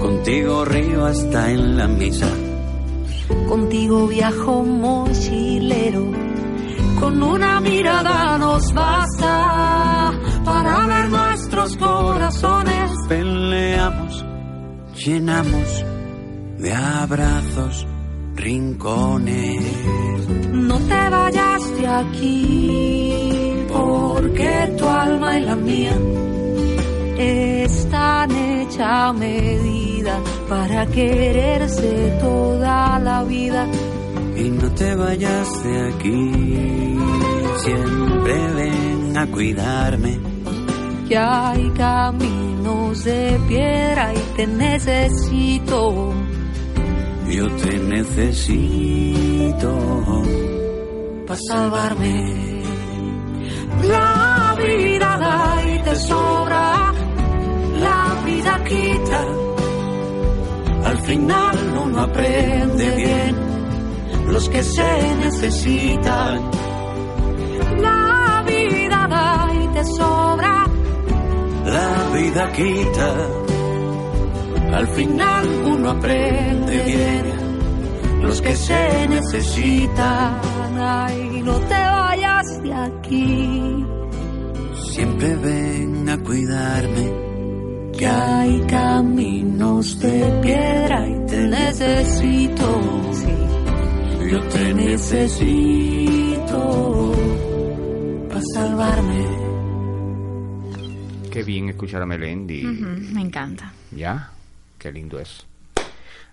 contigo 0.00 0.64
río 0.64 1.06
hasta 1.06 1.52
en 1.52 1.76
la 1.76 1.86
misa. 1.86 2.28
Contigo 3.48 4.08
viajo 4.08 4.64
mochilero. 4.64 6.10
Con 6.98 7.22
una 7.22 7.60
mirada 7.60 8.38
nos 8.38 8.72
basta 8.74 10.12
para 10.44 10.86
ver 10.88 11.10
nuestros 11.10 11.76
corazones. 11.76 12.90
Peleamos, 13.08 14.26
llenamos 14.96 15.84
de 16.58 16.72
abrazos, 16.72 17.86
rincones. 18.34 20.28
No 20.50 20.76
te 20.76 21.08
vayas 21.08 21.78
de 21.78 21.86
aquí, 21.86 23.64
porque 23.68 24.74
tu 24.76 24.88
alma 24.88 25.38
y 25.38 25.42
la 25.42 25.54
mía 25.54 25.96
están 27.18 28.30
hecha 28.30 29.12
medida 29.12 30.20
para 30.48 30.86
quererse 30.86 32.16
toda 32.20 32.98
la 33.00 33.24
vida. 33.24 33.66
Y 34.36 34.50
no 34.50 34.70
te 34.72 34.94
vayas 34.94 35.64
de 35.64 35.88
aquí, 35.88 36.96
siempre 37.56 38.52
ven 38.54 39.16
a 39.16 39.26
cuidarme. 39.26 40.18
Que 41.08 41.16
hay 41.18 41.70
caminos 41.70 43.04
de 43.04 43.40
piedra 43.48 44.12
y 44.14 44.18
te 44.36 44.46
necesito. 44.46 46.12
Yo 47.28 47.46
te 47.56 47.78
necesito 47.78 49.72
para 51.26 51.40
salvarme. 51.48 52.48
La 53.84 54.56
vida 54.58 55.16
da 55.18 55.62
y 55.72 55.78
te 55.82 55.94
sobra, 55.96 56.77
Al 60.84 60.98
final 60.98 61.56
uno 61.84 62.00
aprende 62.00 62.96
bien 62.96 63.36
los 64.26 64.48
que 64.50 64.62
se 64.62 65.16
necesitan. 65.16 66.50
La 67.78 68.44
vida 68.46 69.06
da 69.08 69.54
y 69.54 69.68
te 69.68 69.84
sobra, 69.84 70.66
La 71.64 72.10
vida 72.14 72.52
quita, 72.52 73.14
al 74.76 74.88
final 74.88 75.46
uno 75.64 75.90
aprende 75.90 76.82
bien 76.84 78.22
los 78.22 78.42
que 78.42 78.54
se 78.54 79.08
necesitan. 79.08 80.40
Ay, 80.78 81.42
no 81.42 81.54
te 81.54 81.74
vayas 81.74 82.62
de 82.62 82.74
aquí. 82.74 83.86
siempre 84.92 85.36
ven 85.36 86.08
a 86.08 86.18
cuidarme. 86.18 87.37
Que 87.98 88.06
hay 88.06 88.60
caminos 88.68 89.98
de 89.98 90.40
piedra 90.40 91.04
y 91.08 91.26
te 91.26 91.48
necesito. 91.48 92.80
Yo 94.30 94.40
te 94.48 94.74
necesito 94.74 96.62
para 98.28 98.40
salvarme. 98.54 99.26
Qué 101.30 101.42
bien 101.42 101.70
escuchar 101.70 102.02
a 102.02 102.06
Melendi. 102.06 102.64
Ujú, 102.64 102.86
me 103.14 103.22
encanta. 103.22 103.72
¿Ya? 103.90 104.30
Qué 104.78 104.92
lindo 104.92 105.18
es. 105.18 105.44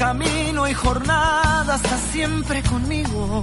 camino 0.00 0.66
y 0.66 0.72
jornada 0.72 1.76
está 1.76 1.94
siempre 1.98 2.62
conmigo. 2.62 3.42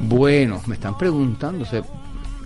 Bueno, 0.00 0.62
me 0.66 0.76
están 0.76 0.96
preguntándose, 0.96 1.82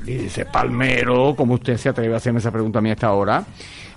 dice 0.04 0.44
Palmero, 0.44 1.36
¿cómo 1.36 1.54
usted 1.54 1.76
se 1.76 1.88
atreve 1.88 2.14
a 2.14 2.16
hacerme 2.16 2.40
esa 2.40 2.50
pregunta 2.50 2.80
a 2.80 2.82
mí 2.82 2.90
a 2.90 2.94
esta 2.94 3.12
hora? 3.12 3.44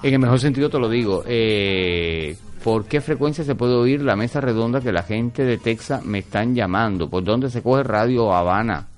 En 0.03 0.13
el 0.13 0.19
mejor 0.19 0.39
sentido 0.39 0.69
te 0.69 0.77
lo 0.77 0.87
digo. 0.87 1.23
Eh, 1.25 2.37
¿Por 2.63 2.85
qué 2.85 3.01
frecuencia 3.01 3.43
se 3.43 3.55
puede 3.55 3.73
oír 3.73 4.03
la 4.03 4.15
mesa 4.15 4.41
redonda 4.41 4.79
que 4.79 4.91
la 4.91 5.01
gente 5.01 5.43
de 5.43 5.57
Texas 5.57 6.05
me 6.05 6.19
están 6.19 6.53
llamando? 6.53 7.09
¿Por 7.09 7.23
dónde 7.23 7.49
se 7.49 7.63
coge 7.63 7.81
Radio 7.81 8.31
Habana? 8.31 8.89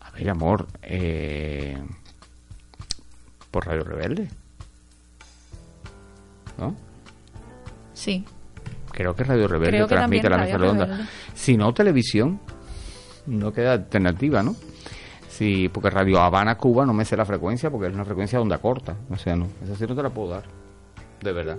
A 0.00 0.10
ver, 0.10 0.28
amor, 0.30 0.66
eh, 0.82 1.78
por 3.52 3.68
Radio 3.68 3.84
Rebelde. 3.84 4.28
¿No? 6.58 6.87
Sí. 7.98 8.24
Creo 8.92 9.14
que 9.16 9.24
Radio 9.24 9.48
Rebelde 9.48 9.72
Creo 9.72 9.88
que 9.88 9.94
transmite 9.96 10.30
la 10.30 10.38
mesa 10.38 10.56
redonda. 10.56 11.08
Si 11.34 11.56
no, 11.56 11.74
televisión. 11.74 12.38
No 13.26 13.52
queda 13.52 13.72
alternativa, 13.72 14.40
¿no? 14.40 14.54
Sí, 15.28 15.68
porque 15.68 15.90
Radio 15.90 16.20
Habana, 16.20 16.56
Cuba, 16.56 16.86
no 16.86 16.94
me 16.94 17.04
sé 17.04 17.16
la 17.16 17.24
frecuencia 17.24 17.70
porque 17.70 17.88
es 17.88 17.94
una 17.94 18.04
frecuencia 18.04 18.38
de 18.38 18.44
onda 18.44 18.58
corta. 18.58 18.96
O 19.10 19.16
sea, 19.16 19.34
no, 19.34 19.48
esa 19.64 19.74
sí 19.74 19.84
no 19.86 19.96
te 19.96 20.02
la 20.02 20.10
puedo 20.10 20.30
dar. 20.30 20.44
De 21.20 21.32
verdad. 21.32 21.58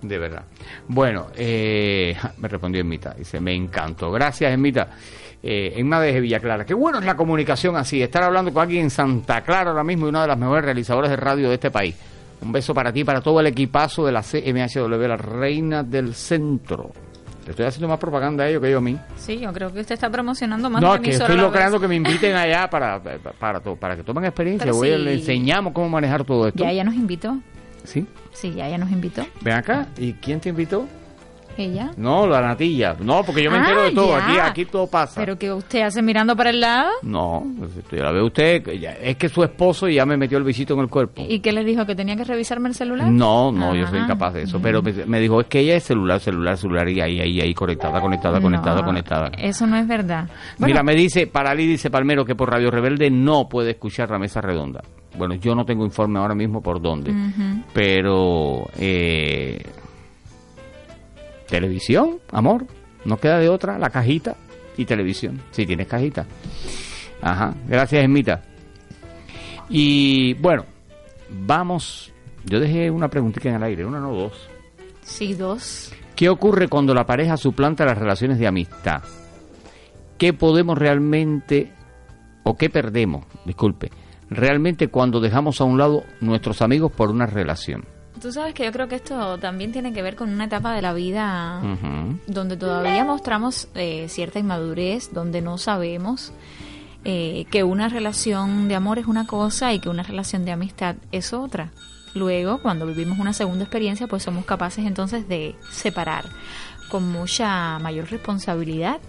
De 0.00 0.18
verdad. 0.18 0.44
Bueno, 0.86 1.26
eh, 1.34 2.16
me 2.38 2.46
respondió 2.46 2.80
Emita. 2.80 3.14
Dice, 3.14 3.40
me 3.40 3.52
encantó. 3.52 4.12
Gracias, 4.12 4.52
Emita. 4.52 4.88
Eh, 5.42 5.74
Emma 5.76 6.00
desde 6.00 6.20
Villa 6.20 6.38
Clara. 6.38 6.64
Qué 6.64 6.74
bueno 6.74 7.00
es 7.00 7.04
la 7.04 7.16
comunicación 7.16 7.76
así. 7.76 8.00
Estar 8.00 8.22
hablando 8.22 8.52
con 8.52 8.62
alguien 8.62 8.84
en 8.84 8.90
Santa 8.90 9.40
Clara 9.40 9.70
ahora 9.70 9.84
mismo 9.84 10.06
y 10.06 10.10
una 10.10 10.22
de 10.22 10.28
las 10.28 10.38
mejores 10.38 10.64
realizadoras 10.64 11.10
de 11.10 11.16
radio 11.16 11.48
de 11.48 11.54
este 11.54 11.72
país. 11.72 11.96
Un 12.42 12.52
beso 12.52 12.72
para 12.74 12.92
ti 12.92 13.04
para 13.04 13.20
todo 13.20 13.40
el 13.40 13.46
equipazo 13.46 14.04
de 14.06 14.12
la 14.12 14.22
CMHW, 14.22 15.06
la 15.08 15.16
reina 15.16 15.82
del 15.82 16.14
centro. 16.14 16.90
Le 17.44 17.50
estoy 17.50 17.66
haciendo 17.66 17.88
más 17.88 17.98
propaganda 17.98 18.44
a 18.44 18.48
ellos 18.48 18.62
que 18.62 18.70
yo 18.70 18.78
a 18.78 18.80
mí. 18.80 18.96
Sí, 19.16 19.38
yo 19.38 19.52
creo 19.52 19.72
que 19.72 19.80
usted 19.80 19.94
está 19.94 20.08
promocionando 20.10 20.70
más 20.70 20.80
No, 20.82 20.92
que 20.92 20.96
emisora 21.08 21.24
estoy 21.26 21.36
logrando 21.40 21.72
vez. 21.78 21.82
que 21.82 21.88
me 21.88 21.96
inviten 21.96 22.36
allá 22.36 22.68
para, 22.70 23.02
para, 23.02 23.18
para, 23.32 23.60
to- 23.60 23.76
para 23.76 23.96
que 23.96 24.02
tomen 24.04 24.24
experiencia. 24.24 24.70
Voy 24.72 24.90
a- 24.90 24.96
sí. 24.96 25.02
le 25.02 25.14
enseñamos 25.14 25.72
cómo 25.72 25.88
manejar 25.88 26.24
todo 26.24 26.46
esto. 26.48 26.62
Ya 26.64 26.70
ella 26.70 26.84
nos 26.84 26.94
invitó. 26.94 27.38
¿Sí? 27.84 28.06
Sí, 28.32 28.52
ya 28.54 28.68
ella 28.68 28.78
nos 28.78 28.90
invitó. 28.90 29.26
Ven 29.40 29.54
acá. 29.54 29.86
¿Y 29.96 30.12
quién 30.14 30.38
te 30.40 30.50
invitó? 30.50 30.86
Ella. 31.60 31.90
No, 31.96 32.26
la 32.26 32.40
natilla. 32.40 32.96
No, 33.00 33.22
porque 33.22 33.42
yo 33.42 33.50
me 33.50 33.58
Ah, 33.58 33.60
entero 33.60 33.82
de 33.82 33.90
todo. 33.92 34.18
ya. 34.18 34.26
Aquí, 34.26 34.38
aquí 34.38 34.64
todo 34.64 34.86
pasa. 34.86 35.20
Pero 35.20 35.36
que 35.38 35.52
usted 35.52 35.82
hace 35.82 36.00
mirando 36.02 36.34
para 36.34 36.50
el 36.50 36.60
lado. 36.60 36.90
No, 37.02 37.44
pues, 37.58 37.76
esto 37.76 37.96
ya 37.96 38.04
la 38.04 38.12
ve 38.12 38.22
usted. 38.22 38.66
es 39.02 39.16
que 39.16 39.28
su 39.28 39.42
esposo 39.44 39.88
ya 39.88 40.06
me 40.06 40.16
metió 40.16 40.38
el 40.38 40.44
visito 40.44 40.74
en 40.74 40.80
el 40.80 40.88
cuerpo. 40.88 41.22
¿Y 41.28 41.40
qué 41.40 41.52
le 41.52 41.62
dijo? 41.64 41.84
¿Que 41.84 41.94
tenía 41.94 42.16
que 42.16 42.24
revisarme 42.24 42.68
el 42.70 42.74
celular? 42.74 43.08
No, 43.10 43.52
no, 43.52 43.74
yo 43.74 43.86
soy 43.86 43.98
Ah. 43.98 44.04
incapaz 44.04 44.34
de 44.34 44.42
eso. 44.42 44.58
Pero 44.62 44.80
me, 44.82 45.20
dijo, 45.20 45.40
es 45.40 45.46
que 45.48 45.60
ella 45.60 45.76
es 45.76 45.84
celular, 45.84 46.18
celular, 46.20 46.56
celular, 46.56 46.88
y 46.88 47.00
ahí, 47.00 47.20
ahí, 47.20 47.40
ahí, 47.40 47.52
conectada, 47.54 48.00
conectada, 48.00 48.40
conectada, 48.40 48.80
No, 48.80 48.86
conectada. 48.86 49.30
Eso 49.38 49.66
no 49.66 49.76
es 49.76 49.86
verdad. 49.86 50.28
Bueno, 50.58 50.72
Mira, 50.72 50.82
me 50.82 50.94
dice, 50.94 51.26
para 51.26 51.50
Ali 51.50 51.66
dice 51.66 51.90
Palmero 51.90 52.24
que 52.24 52.34
por 52.34 52.50
Radio 52.50 52.70
Rebelde 52.70 53.10
no 53.10 53.48
puede 53.48 53.72
escuchar 53.72 54.10
la 54.10 54.18
mesa 54.18 54.40
redonda. 54.40 54.80
Bueno, 55.18 55.34
yo 55.34 55.54
no 55.56 55.64
tengo 55.64 55.84
informe 55.84 56.20
ahora 56.20 56.34
mismo 56.34 56.62
por 56.62 56.80
dónde. 56.80 57.12
Pero, 57.74 58.68
eh, 58.78 59.60
televisión, 61.50 62.20
amor, 62.32 62.66
no 63.04 63.18
queda 63.18 63.38
de 63.38 63.48
otra, 63.48 63.78
la 63.78 63.90
cajita 63.90 64.36
y 64.76 64.84
televisión, 64.84 65.40
si 65.50 65.66
tienes 65.66 65.86
cajita. 65.86 66.26
Ajá, 67.20 67.54
gracias, 67.68 68.02
Esmita. 68.02 68.42
Y 69.68 70.34
bueno, 70.34 70.64
vamos 71.28 72.12
Yo 72.44 72.58
dejé 72.58 72.90
una 72.90 73.08
preguntita 73.08 73.50
en 73.50 73.56
el 73.56 73.62
aire, 73.62 73.84
una 73.84 74.00
no 74.00 74.14
dos. 74.14 74.48
Sí, 75.02 75.34
dos. 75.34 75.92
¿Qué 76.16 76.28
ocurre 76.28 76.68
cuando 76.68 76.94
la 76.94 77.04
pareja 77.04 77.36
suplanta 77.36 77.84
las 77.84 77.98
relaciones 77.98 78.38
de 78.38 78.46
amistad? 78.46 79.02
¿Qué 80.16 80.32
podemos 80.32 80.78
realmente, 80.78 81.72
o 82.44 82.56
qué 82.56 82.70
perdemos, 82.70 83.26
disculpe, 83.44 83.90
realmente 84.28 84.88
cuando 84.88 85.20
dejamos 85.20 85.60
a 85.60 85.64
un 85.64 85.78
lado 85.78 86.04
nuestros 86.20 86.62
amigos 86.62 86.92
por 86.92 87.10
una 87.10 87.26
relación? 87.26 87.84
Tú 88.20 88.32
sabes 88.32 88.52
que 88.52 88.64
yo 88.64 88.72
creo 88.72 88.86
que 88.86 88.96
esto 88.96 89.38
también 89.38 89.72
tiene 89.72 89.92
que 89.92 90.02
ver 90.02 90.14
con 90.14 90.30
una 90.30 90.44
etapa 90.44 90.74
de 90.74 90.82
la 90.82 90.92
vida 90.92 91.62
donde 92.26 92.56
todavía 92.56 93.02
mostramos 93.04 93.68
eh, 93.74 94.06
cierta 94.08 94.38
inmadurez, 94.38 95.12
donde 95.12 95.40
no 95.40 95.56
sabemos 95.56 96.32
eh, 97.04 97.46
que 97.50 97.64
una 97.64 97.88
relación 97.88 98.68
de 98.68 98.74
amor 98.74 98.98
es 98.98 99.06
una 99.06 99.26
cosa 99.26 99.72
y 99.72 99.78
que 99.80 99.88
una 99.88 100.02
relación 100.02 100.44
de 100.44 100.52
amistad 100.52 100.96
es 101.12 101.32
otra. 101.32 101.72
Luego, 102.14 102.60
cuando 102.60 102.86
vivimos 102.86 103.18
una 103.18 103.32
segunda 103.32 103.64
experiencia, 103.64 104.06
pues 104.06 104.22
somos 104.22 104.44
capaces 104.44 104.84
entonces 104.84 105.26
de 105.26 105.54
separar 105.70 106.26
con 106.90 107.10
mucha 107.10 107.78
mayor 107.78 108.10
responsabilidad 108.10 109.00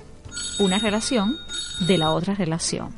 una 0.60 0.78
relación 0.78 1.36
de 1.86 1.98
la 1.98 2.12
otra 2.12 2.34
relación. 2.34 2.90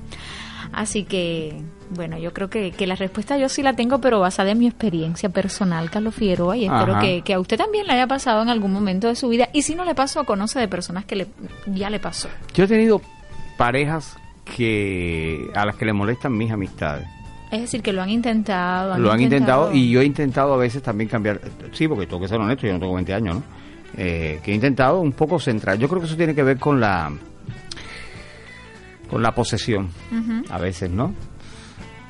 Así 0.74 1.06
que, 1.06 1.62
bueno, 1.94 2.18
yo 2.18 2.34
creo 2.34 2.50
que, 2.50 2.72
que 2.72 2.88
la 2.88 2.96
respuesta 2.96 3.38
yo 3.38 3.50
sí 3.50 3.64
la 3.64 3.74
tengo, 3.74 4.00
pero 4.00 4.20
basada 4.20 4.52
en 4.52 4.60
mi 4.60 4.68
experiencia 4.68 5.30
personal, 5.30 5.90
Carlos 5.90 6.16
Figueroa, 6.16 6.58
y 6.58 6.66
espero 6.66 7.00
que, 7.00 7.22
que 7.22 7.34
a 7.34 7.40
usted 7.40 7.58
también 7.58 7.88
le 7.88 7.94
haya 7.94 8.08
pasado 8.08 8.42
en 8.42 8.50
algún 8.50 8.72
momento 8.72 9.08
de 9.08 9.16
su 9.16 9.30
vida. 9.30 9.50
Y 9.54 9.62
si 9.62 9.76
no 9.76 9.86
le 9.86 9.96
pasó, 9.96 10.24
conoce 10.26 10.60
de 10.60 10.68
personas 10.68 11.06
que 11.06 11.16
le, 11.16 11.28
ya 11.68 11.90
le 11.90 12.00
pasó. 12.00 12.30
Yo 12.54 12.66
he 12.66 12.68
tenido 12.68 13.02
parejas 13.58 14.18
que 14.44 15.50
a 15.56 15.66
las 15.66 15.76
que 15.76 15.86
le 15.86 15.94
molestan 15.94 16.38
mis 16.38 16.52
amistades. 16.52 17.08
Es 17.52 17.62
decir, 17.62 17.82
que 17.84 17.94
lo 17.94 18.02
han 18.02 18.10
intentado. 18.10 18.98
Lo 18.98 19.12
han 19.12 19.22
intentado 19.22 19.72
y 19.72 19.92
yo 19.92 20.02
he 20.02 20.06
intentado 20.06 20.54
a 20.54 20.58
veces 20.58 20.82
también 20.82 21.08
cambiar. 21.08 21.40
Sí, 21.72 21.88
porque 21.88 22.08
tengo 22.08 22.20
que 22.20 22.28
ser 22.28 22.40
honesto, 22.40 22.66
yo 22.66 22.74
no 22.74 22.80
tengo 22.80 22.96
20 22.96 23.14
años, 23.14 23.36
¿no? 23.36 23.44
Eh, 23.96 24.40
que 24.44 24.52
he 24.52 24.56
intentado 24.56 25.00
un 25.00 25.12
poco 25.12 25.40
centrar. 25.40 25.78
Yo 25.78 25.88
creo 25.88 26.02
que 26.02 26.08
eso 26.08 26.18
tiene 26.18 26.34
que 26.34 26.42
ver 26.42 26.58
con 26.58 26.80
la 26.80 27.12
con 29.08 29.22
la 29.22 29.36
posesión, 29.36 29.90
a 30.50 30.58
veces, 30.58 30.90
¿no? 30.90 31.14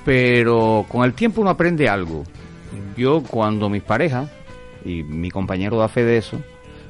Pero 0.05 0.85
con 0.89 1.03
el 1.03 1.13
tiempo 1.13 1.41
uno 1.41 1.49
aprende 1.49 1.87
algo. 1.87 2.23
Yo 2.97 3.23
cuando 3.23 3.69
mis 3.69 3.83
parejas, 3.83 4.29
y 4.83 5.03
mi 5.03 5.31
compañero 5.31 5.77
da 5.77 5.87
fe 5.87 6.03
de 6.03 6.17
eso, 6.17 6.41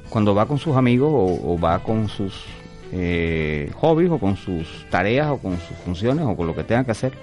cuando 0.09 0.35
va 0.35 0.45
con 0.45 0.57
sus 0.57 0.75
amigos 0.75 1.11
o, 1.11 1.59
va 1.59 1.79
con 1.79 2.07
sus 2.07 2.45
eh, 2.91 3.71
hobbies 3.75 4.11
o 4.11 4.19
con 4.19 4.35
sus 4.35 4.85
tareas 4.89 5.29
o 5.29 5.37
con 5.37 5.57
sus 5.59 5.77
funciones 5.77 6.25
o 6.25 6.35
con 6.35 6.47
lo 6.47 6.55
que 6.55 6.63
tenga 6.63 6.83
que 6.83 6.91
hacer, 6.91 7.13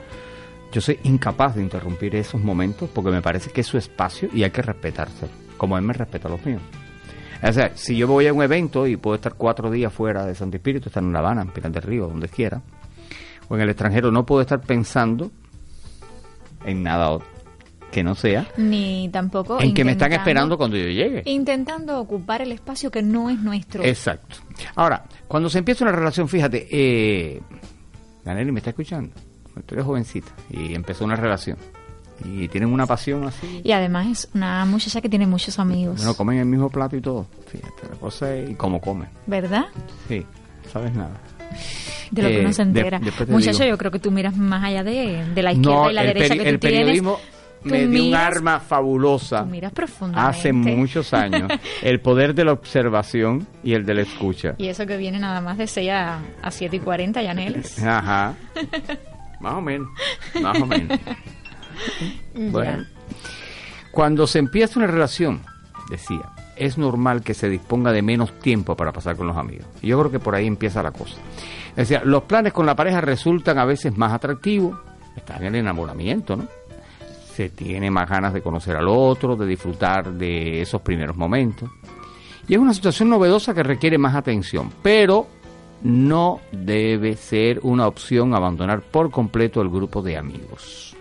yo 0.72 0.80
soy 0.80 0.98
incapaz 1.02 1.56
de 1.56 1.62
interrumpir 1.62 2.14
esos 2.14 2.40
momentos 2.40 2.88
porque 2.92 3.10
me 3.10 3.22
parece 3.22 3.50
que 3.50 3.62
es 3.62 3.66
su 3.66 3.76
espacio 3.76 4.28
y 4.32 4.44
hay 4.44 4.50
que 4.50 4.62
respetarse, 4.62 5.26
como 5.56 5.76
él 5.76 5.84
me 5.84 5.92
respeta 5.92 6.28
los 6.28 6.44
míos. 6.44 6.62
O 7.42 7.52
sea, 7.52 7.72
si 7.74 7.96
yo 7.96 8.06
voy 8.06 8.26
a 8.26 8.32
un 8.32 8.42
evento 8.42 8.86
y 8.86 8.96
puedo 8.96 9.16
estar 9.16 9.34
cuatro 9.34 9.70
días 9.70 9.92
fuera 9.92 10.26
de 10.26 10.34
Santo 10.34 10.56
Espíritu, 10.56 10.88
estar 10.88 11.02
en 11.02 11.12
La 11.12 11.20
Habana, 11.20 11.42
en 11.42 11.48
Pinar 11.48 11.72
del 11.72 11.82
Río, 11.82 12.06
donde 12.06 12.28
quiera, 12.28 12.60
o 13.48 13.56
en 13.56 13.62
el 13.62 13.70
extranjero, 13.70 14.12
no 14.12 14.26
puedo 14.26 14.42
estar 14.42 14.60
pensando 14.60 15.30
en 16.64 16.82
nada 16.82 17.10
otro 17.10 17.28
que 17.90 18.04
no 18.04 18.14
sea 18.14 18.46
Ni 18.56 19.08
tampoco. 19.12 19.60
en 19.60 19.74
que 19.74 19.84
me 19.84 19.92
están 19.92 20.12
esperando 20.12 20.56
cuando 20.56 20.76
yo 20.76 20.86
llegue. 20.86 21.22
Intentando 21.26 21.98
ocupar 21.98 22.40
el 22.40 22.52
espacio 22.52 22.90
que 22.90 23.02
no 23.02 23.28
es 23.30 23.38
nuestro. 23.40 23.82
Exacto. 23.84 24.36
Ahora, 24.76 25.04
cuando 25.26 25.50
se 25.50 25.58
empieza 25.58 25.84
una 25.84 25.92
relación, 25.92 26.28
fíjate, 26.28 26.68
eh, 26.70 27.40
Danelli 28.24 28.52
me 28.52 28.60
está 28.60 28.70
escuchando. 28.70 29.12
Tú 29.66 29.74
eres 29.74 29.84
jovencita 29.84 30.30
y 30.50 30.74
empezó 30.74 31.04
una 31.04 31.16
relación. 31.16 31.58
Y 32.24 32.48
tienen 32.48 32.70
una 32.72 32.86
pasión 32.86 33.26
así. 33.26 33.60
Y 33.64 33.72
además 33.72 34.06
es 34.06 34.28
una 34.34 34.64
muchacha 34.66 35.00
que 35.00 35.08
tiene 35.08 35.26
muchos 35.26 35.58
amigos. 35.58 35.96
Bueno, 35.96 36.14
comen 36.14 36.38
el 36.38 36.46
mismo 36.46 36.68
plato 36.70 36.94
y 36.96 37.00
todo. 37.00 37.26
Fíjate, 37.48 37.88
la 37.90 37.96
cosa 37.96 38.34
es 38.34 38.50
y 38.50 38.54
cómo 38.54 38.80
comen. 38.80 39.08
¿Verdad? 39.26 39.64
Sí, 40.06 40.24
sabes 40.70 40.92
nada. 40.94 41.18
De 42.10 42.22
lo 42.22 42.28
que 42.28 42.38
Eh, 42.38 42.40
uno 42.40 42.52
se 42.52 42.64
de- 42.64 42.68
entera. 42.80 43.00
te 43.00 43.26
Muchacho, 43.26 43.58
digo. 43.64 43.70
yo 43.70 43.78
creo 43.78 43.90
que 43.90 43.98
tú 44.00 44.10
miras 44.10 44.36
más 44.36 44.64
allá 44.64 44.82
de, 44.82 45.24
de 45.34 45.42
la 45.42 45.52
izquierda 45.52 45.76
No, 45.84 45.90
y 45.90 45.94
la 45.94 46.02
derecha 46.02 46.34
que 46.34 46.42
tú 46.42 46.48
el 46.48 46.58
periodismo 46.58 47.20
tienes. 47.62 47.88
me 47.88 47.94
dio 47.96 48.08
un 48.08 48.14
arma 48.14 48.58
fabulosa 48.60 49.44
tú 49.44 49.50
miras 49.50 49.72
profundamente. 49.72 50.38
hace 50.38 50.52
muchos 50.52 51.12
años. 51.14 51.50
el 51.82 52.00
poder 52.00 52.34
de 52.34 52.44
la 52.44 52.52
observación 52.52 53.46
y 53.62 53.74
el 53.74 53.86
de 53.86 53.94
la 53.94 54.02
escucha. 54.02 54.54
Y 54.58 54.66
eso 54.68 54.86
que 54.86 54.96
viene 54.96 55.18
nada 55.20 55.40
más 55.40 55.56
de 55.58 55.66
6 55.68 55.90
a, 55.90 56.18
a 56.42 56.50
7 56.50 56.76
y 56.76 56.80
40, 56.80 57.22
Yanelis. 57.22 57.80
Ajá. 57.84 58.34
Más 59.40 59.54
o 59.54 59.60
menos. 59.60 59.88
Más 60.42 60.60
o 60.60 60.66
menos. 60.66 60.98
Bueno. 62.34 62.84
Cuando 63.92 64.26
se 64.26 64.38
empieza 64.38 64.78
una 64.78 64.86
relación, 64.86 65.40
decía, 65.90 66.20
es 66.60 66.76
normal 66.76 67.22
que 67.22 67.32
se 67.32 67.48
disponga 67.48 67.90
de 67.90 68.02
menos 68.02 68.38
tiempo 68.38 68.76
para 68.76 68.92
pasar 68.92 69.16
con 69.16 69.26
los 69.26 69.36
amigos. 69.36 69.66
Yo 69.82 69.98
creo 69.98 70.10
que 70.10 70.20
por 70.20 70.34
ahí 70.34 70.46
empieza 70.46 70.82
la 70.82 70.92
cosa. 70.92 71.16
Decía, 71.74 72.02
los 72.04 72.24
planes 72.24 72.52
con 72.52 72.66
la 72.66 72.76
pareja 72.76 73.00
resultan 73.00 73.58
a 73.58 73.64
veces 73.64 73.96
más 73.96 74.12
atractivos. 74.12 74.78
Está 75.16 75.38
en 75.38 75.46
el 75.46 75.54
enamoramiento, 75.56 76.36
¿no? 76.36 76.46
Se 77.34 77.48
tiene 77.48 77.90
más 77.90 78.08
ganas 78.08 78.34
de 78.34 78.42
conocer 78.42 78.76
al 78.76 78.88
otro, 78.88 79.36
de 79.36 79.46
disfrutar 79.46 80.12
de 80.12 80.60
esos 80.60 80.82
primeros 80.82 81.16
momentos. 81.16 81.70
Y 82.46 82.54
es 82.54 82.60
una 82.60 82.74
situación 82.74 83.08
novedosa 83.08 83.54
que 83.54 83.62
requiere 83.62 83.96
más 83.96 84.14
atención, 84.14 84.70
pero 84.82 85.26
no 85.82 86.40
debe 86.52 87.16
ser 87.16 87.60
una 87.62 87.86
opción 87.86 88.34
abandonar 88.34 88.82
por 88.82 89.10
completo 89.10 89.62
el 89.62 89.70
grupo 89.70 90.02
de 90.02 90.18
amigos. 90.18 90.94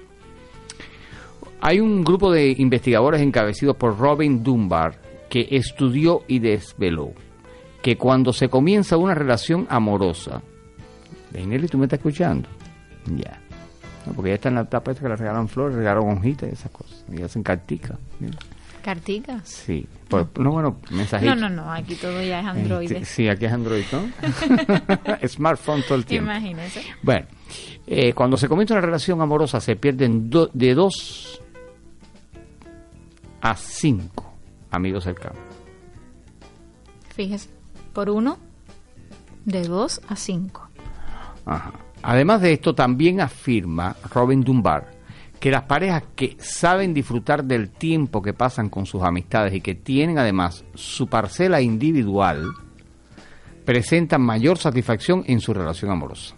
Hay 1.60 1.82
un 1.82 2.06
grupo 2.06 2.32
de 2.32 2.56
investigadores 2.58 3.20
encabecidos 3.20 3.76
por 3.76 3.98
Robin 4.00 4.42
Dunbar 4.42 5.09
que 5.30 5.48
estudió 5.52 6.24
y 6.28 6.40
desveló 6.40 7.14
que 7.82 7.98
cuando 7.98 8.34
se 8.34 8.50
comienza 8.50 8.98
una 8.98 9.14
relación 9.16 9.66
amorosa, 9.70 10.42
Nelly, 11.34 11.68
¿tú 11.68 11.78
me 11.78 11.86
estás 11.86 12.00
escuchando? 12.00 12.50
Ya. 13.16 13.40
No, 14.06 14.14
porque 14.14 14.30
ya 14.32 14.36
está 14.36 14.50
en 14.50 14.56
la 14.56 14.62
etapa 14.62 14.92
esta 14.92 15.04
que 15.04 15.10
le 15.10 15.16
regalan 15.16 15.48
flores, 15.48 15.76
regalan 15.78 16.18
hojitas 16.18 16.50
y 16.50 16.54
esas 16.54 16.72
cosas. 16.72 17.06
Y 17.12 17.22
hacen 17.22 17.44
carticas. 17.44 17.98
¿Carticas? 18.84 19.48
Sí. 19.48 19.86
Pues, 20.08 20.26
no, 20.40 20.52
bueno, 20.52 20.78
mensajitos. 20.90 21.38
No, 21.38 21.50
no, 21.50 21.64
no, 21.64 21.72
aquí 21.72 21.96
todo 21.96 22.22
ya 22.24 22.40
es 22.40 22.46
Android. 22.48 22.92
Este, 22.92 23.06
Sí, 23.06 23.28
aquí 23.30 23.46
es 23.46 23.52
Android, 23.52 23.84
¿no? 23.92 24.08
Smartphone 25.28 25.84
todo 25.84 25.96
el 25.98 26.06
tiempo. 26.06 26.32
Imagínese. 26.32 26.82
Bueno, 27.04 27.28
eh, 27.86 28.14
cuando 28.14 28.38
se 28.38 28.48
comienza 28.48 28.74
una 28.74 28.82
relación 28.82 29.22
amorosa 29.22 29.60
se 29.60 29.76
pierden 29.76 30.30
do- 30.30 30.50
de 30.54 30.74
dos 30.74 31.42
a 33.42 33.56
cinco 33.56 34.29
amigos 34.72 35.04
cercanos. 35.04 35.40
Fíjese, 37.16 37.50
por 37.94 38.10
uno, 38.10 38.38
de 39.46 39.64
2 39.64 40.02
a 40.08 40.16
5. 40.16 40.70
Ajá. 41.46 41.74
Además 42.02 42.42
de 42.42 42.54
esto, 42.54 42.74
también 42.74 43.20
afirma 43.20 43.96
Robin 44.12 44.42
Dunbar 44.42 45.00
que 45.40 45.52
las 45.52 45.64
parejas 45.64 46.04
que 46.16 46.36
saben 46.40 46.94
disfrutar 46.94 47.46
del 47.46 47.70
tiempo 47.70 48.22
que 48.22 48.34
pasan 48.34 48.70
con 48.70 48.86
sus 48.86 49.04
amistades 49.04 49.54
y 49.54 49.62
que 49.62 49.76
tienen 49.76 50.18
además 50.18 50.66
su 50.76 51.08
parcela 51.08 51.62
individual, 51.62 52.52
presentan 53.64 54.22
mayor 54.22 54.58
satisfacción 54.58 55.24
en 55.28 55.40
su 55.40 55.54
relación 55.54 55.92
amorosa. 55.92 56.36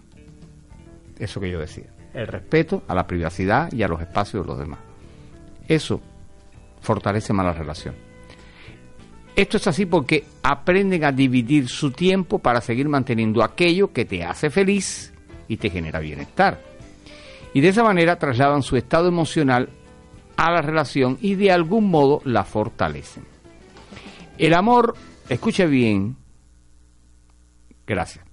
Eso 1.18 1.40
que 1.40 1.50
yo 1.50 1.58
decía. 1.58 1.86
El 2.14 2.26
respeto 2.26 2.84
a 2.86 2.94
la 2.94 3.06
privacidad 3.06 3.72
y 3.72 3.82
a 3.82 3.88
los 3.88 4.00
espacios 4.00 4.44
de 4.44 4.48
los 4.48 4.58
demás. 4.58 4.78
Eso 5.66 6.00
fortalece 6.80 7.32
más 7.32 7.46
la 7.46 7.52
relación. 7.52 7.94
Esto 9.34 9.56
es 9.56 9.66
así 9.66 9.86
porque 9.86 10.24
aprenden 10.42 11.04
a 11.04 11.12
dividir 11.12 11.68
su 11.68 11.90
tiempo 11.90 12.38
para 12.38 12.60
seguir 12.60 12.88
manteniendo 12.88 13.42
aquello 13.42 13.92
que 13.92 14.04
te 14.04 14.24
hace 14.24 14.50
feliz 14.50 15.12
y 15.48 15.56
te 15.56 15.70
genera 15.70 16.00
bienestar. 16.00 16.60
Y 17.54 17.60
de 17.60 17.68
esa 17.68 17.82
manera 17.82 18.18
trasladan 18.18 18.62
su 18.62 18.76
estado 18.76 19.08
emocional 19.08 19.70
a 20.36 20.50
la 20.50 20.60
relación 20.60 21.18
y 21.20 21.34
de 21.34 21.50
algún 21.50 21.90
modo 21.90 22.20
la 22.24 22.44
fortalecen. 22.44 23.24
El 24.36 24.54
amor, 24.54 24.94
escuche 25.28 25.66
bien, 25.66 26.16
gracias, 27.86 28.24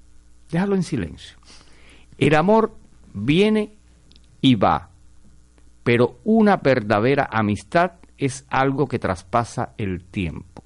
déjalo 0.50 0.76
en 0.76 0.84
silencio. 0.84 1.38
El 2.18 2.36
amor 2.36 2.76
viene 3.14 3.74
y 4.42 4.56
va, 4.56 4.90
pero 5.84 6.20
una 6.26 6.58
verdadera 6.58 7.30
amistad 7.32 7.94
es 8.18 8.46
algo 8.50 8.88
que 8.88 9.00
traspasa 9.00 9.74
el 9.78 10.04
tiempo. 10.04 10.59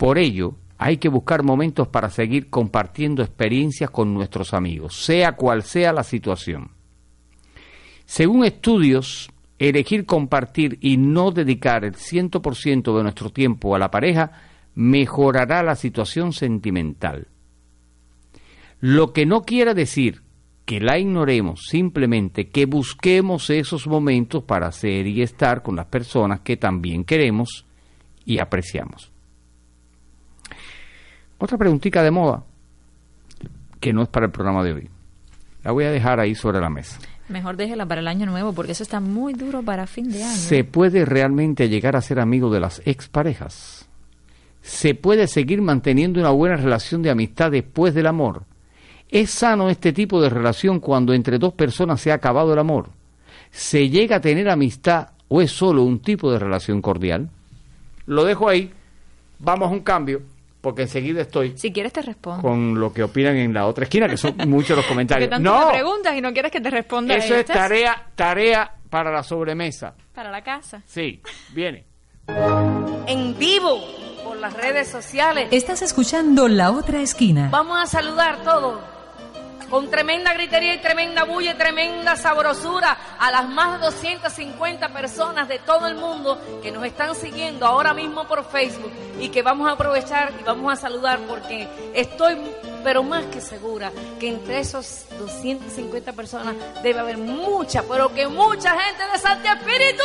Por 0.00 0.16
ello, 0.16 0.54
hay 0.78 0.96
que 0.96 1.10
buscar 1.10 1.42
momentos 1.42 1.86
para 1.88 2.08
seguir 2.08 2.48
compartiendo 2.48 3.22
experiencias 3.22 3.90
con 3.90 4.14
nuestros 4.14 4.54
amigos, 4.54 4.96
sea 5.04 5.32
cual 5.32 5.62
sea 5.62 5.92
la 5.92 6.04
situación. 6.04 6.70
Según 8.06 8.46
estudios, 8.46 9.30
elegir 9.58 10.06
compartir 10.06 10.78
y 10.80 10.96
no 10.96 11.32
dedicar 11.32 11.84
el 11.84 11.96
100% 11.96 12.96
de 12.96 13.02
nuestro 13.02 13.28
tiempo 13.28 13.76
a 13.76 13.78
la 13.78 13.90
pareja 13.90 14.32
mejorará 14.74 15.62
la 15.62 15.76
situación 15.76 16.32
sentimental. 16.32 17.28
Lo 18.80 19.12
que 19.12 19.26
no 19.26 19.42
quiere 19.42 19.74
decir 19.74 20.22
que 20.64 20.80
la 20.80 20.98
ignoremos, 20.98 21.66
simplemente 21.68 22.48
que 22.48 22.64
busquemos 22.64 23.50
esos 23.50 23.86
momentos 23.86 24.44
para 24.44 24.72
ser 24.72 25.06
y 25.06 25.20
estar 25.20 25.62
con 25.62 25.76
las 25.76 25.88
personas 25.88 26.40
que 26.40 26.56
también 26.56 27.04
queremos 27.04 27.66
y 28.24 28.38
apreciamos. 28.38 29.09
Otra 31.40 31.56
preguntita 31.56 32.02
de 32.02 32.10
moda, 32.10 32.42
que 33.80 33.94
no 33.94 34.02
es 34.02 34.08
para 34.10 34.26
el 34.26 34.32
programa 34.32 34.62
de 34.62 34.74
hoy. 34.74 34.90
La 35.64 35.72
voy 35.72 35.84
a 35.84 35.90
dejar 35.90 36.20
ahí 36.20 36.34
sobre 36.34 36.60
la 36.60 36.68
mesa. 36.68 36.98
Mejor 37.30 37.56
déjela 37.56 37.86
para 37.86 38.02
el 38.02 38.08
año 38.08 38.26
nuevo 38.26 38.52
porque 38.52 38.72
eso 38.72 38.82
está 38.82 39.00
muy 39.00 39.32
duro 39.32 39.62
para 39.62 39.86
fin 39.86 40.12
de 40.12 40.22
año. 40.22 40.36
¿Se 40.36 40.64
puede 40.64 41.06
realmente 41.06 41.70
llegar 41.70 41.96
a 41.96 42.02
ser 42.02 42.20
amigo 42.20 42.50
de 42.50 42.60
las 42.60 42.82
exparejas? 42.84 43.88
¿Se 44.60 44.94
puede 44.94 45.26
seguir 45.28 45.62
manteniendo 45.62 46.20
una 46.20 46.30
buena 46.30 46.56
relación 46.56 47.00
de 47.00 47.10
amistad 47.10 47.50
después 47.50 47.94
del 47.94 48.08
amor? 48.08 48.42
¿Es 49.08 49.30
sano 49.30 49.70
este 49.70 49.94
tipo 49.94 50.20
de 50.20 50.28
relación 50.28 50.78
cuando 50.78 51.14
entre 51.14 51.38
dos 51.38 51.54
personas 51.54 52.02
se 52.02 52.12
ha 52.12 52.16
acabado 52.16 52.52
el 52.52 52.58
amor? 52.58 52.90
¿Se 53.50 53.88
llega 53.88 54.16
a 54.16 54.20
tener 54.20 54.50
amistad 54.50 55.08
o 55.28 55.40
es 55.40 55.50
solo 55.50 55.84
un 55.84 56.00
tipo 56.00 56.30
de 56.30 56.38
relación 56.38 56.82
cordial? 56.82 57.30
Lo 58.04 58.24
dejo 58.24 58.46
ahí. 58.46 58.70
Vamos 59.38 59.70
a 59.70 59.72
un 59.72 59.80
cambio 59.80 60.20
porque 60.60 60.82
enseguida 60.82 61.22
estoy 61.22 61.56
Si 61.56 61.72
quieres 61.72 61.92
te 61.92 62.02
respondo. 62.02 62.42
con 62.42 62.78
lo 62.78 62.92
que 62.92 63.02
opinan 63.02 63.36
en 63.36 63.52
la 63.54 63.66
otra 63.66 63.84
esquina, 63.84 64.08
que 64.08 64.16
son 64.16 64.34
muchos 64.48 64.70
los 64.76 64.84
Porque 64.84 64.88
comentarios. 64.88 65.30
tanto 65.30 65.50
No, 65.50 65.66
me 65.66 65.72
preguntas 65.72 66.14
y 66.16 66.20
no 66.20 66.32
quieres 66.32 66.52
que 66.52 66.60
te 66.60 66.70
responda 66.70 67.14
eso 67.16 67.34
es 67.34 67.46
tarea, 67.46 68.06
tarea 68.14 68.72
para 68.90 69.10
la 69.10 69.22
sobremesa. 69.22 69.94
Para 70.14 70.30
la 70.30 70.42
casa. 70.42 70.82
Sí, 70.86 71.20
viene. 71.54 71.84
en 73.06 73.38
vivo 73.38 73.80
por 74.24 74.36
las 74.36 74.52
redes 74.54 74.88
sociales. 74.88 75.48
Estás 75.50 75.82
escuchando 75.82 76.46
La 76.48 76.70
Otra 76.70 77.00
Esquina. 77.00 77.48
Vamos 77.50 77.78
a 77.82 77.86
saludar 77.86 78.42
todos 78.44 78.80
con 79.70 79.88
tremenda 79.88 80.34
gritería 80.34 80.74
y 80.74 80.78
tremenda 80.78 81.24
bulla 81.24 81.52
y 81.52 81.54
tremenda 81.54 82.16
sabrosura 82.16 82.96
a 83.18 83.30
las 83.30 83.48
más 83.48 83.78
de 83.78 83.86
250 83.86 84.88
personas 84.88 85.48
de 85.48 85.60
todo 85.60 85.86
el 85.86 85.94
mundo 85.94 86.38
que 86.62 86.72
nos 86.72 86.84
están 86.84 87.14
siguiendo 87.14 87.64
ahora 87.64 87.94
mismo 87.94 88.26
por 88.26 88.44
Facebook 88.44 88.92
y 89.20 89.28
que 89.28 89.42
vamos 89.42 89.68
a 89.68 89.72
aprovechar 89.72 90.32
y 90.40 90.42
vamos 90.42 90.72
a 90.72 90.76
saludar 90.76 91.20
porque 91.28 91.68
estoy 91.94 92.36
pero 92.82 93.02
más 93.02 93.26
que 93.26 93.40
segura 93.40 93.92
que 94.18 94.28
entre 94.28 94.60
esos 94.60 95.04
250 95.18 96.12
personas 96.12 96.54
debe 96.82 97.00
haber 97.00 97.18
mucha, 97.18 97.82
pero 97.82 98.12
que 98.12 98.26
mucha 98.26 98.70
gente 98.70 99.02
de 99.12 99.18
Santi 99.18 99.48
Espíritu. 99.48 100.02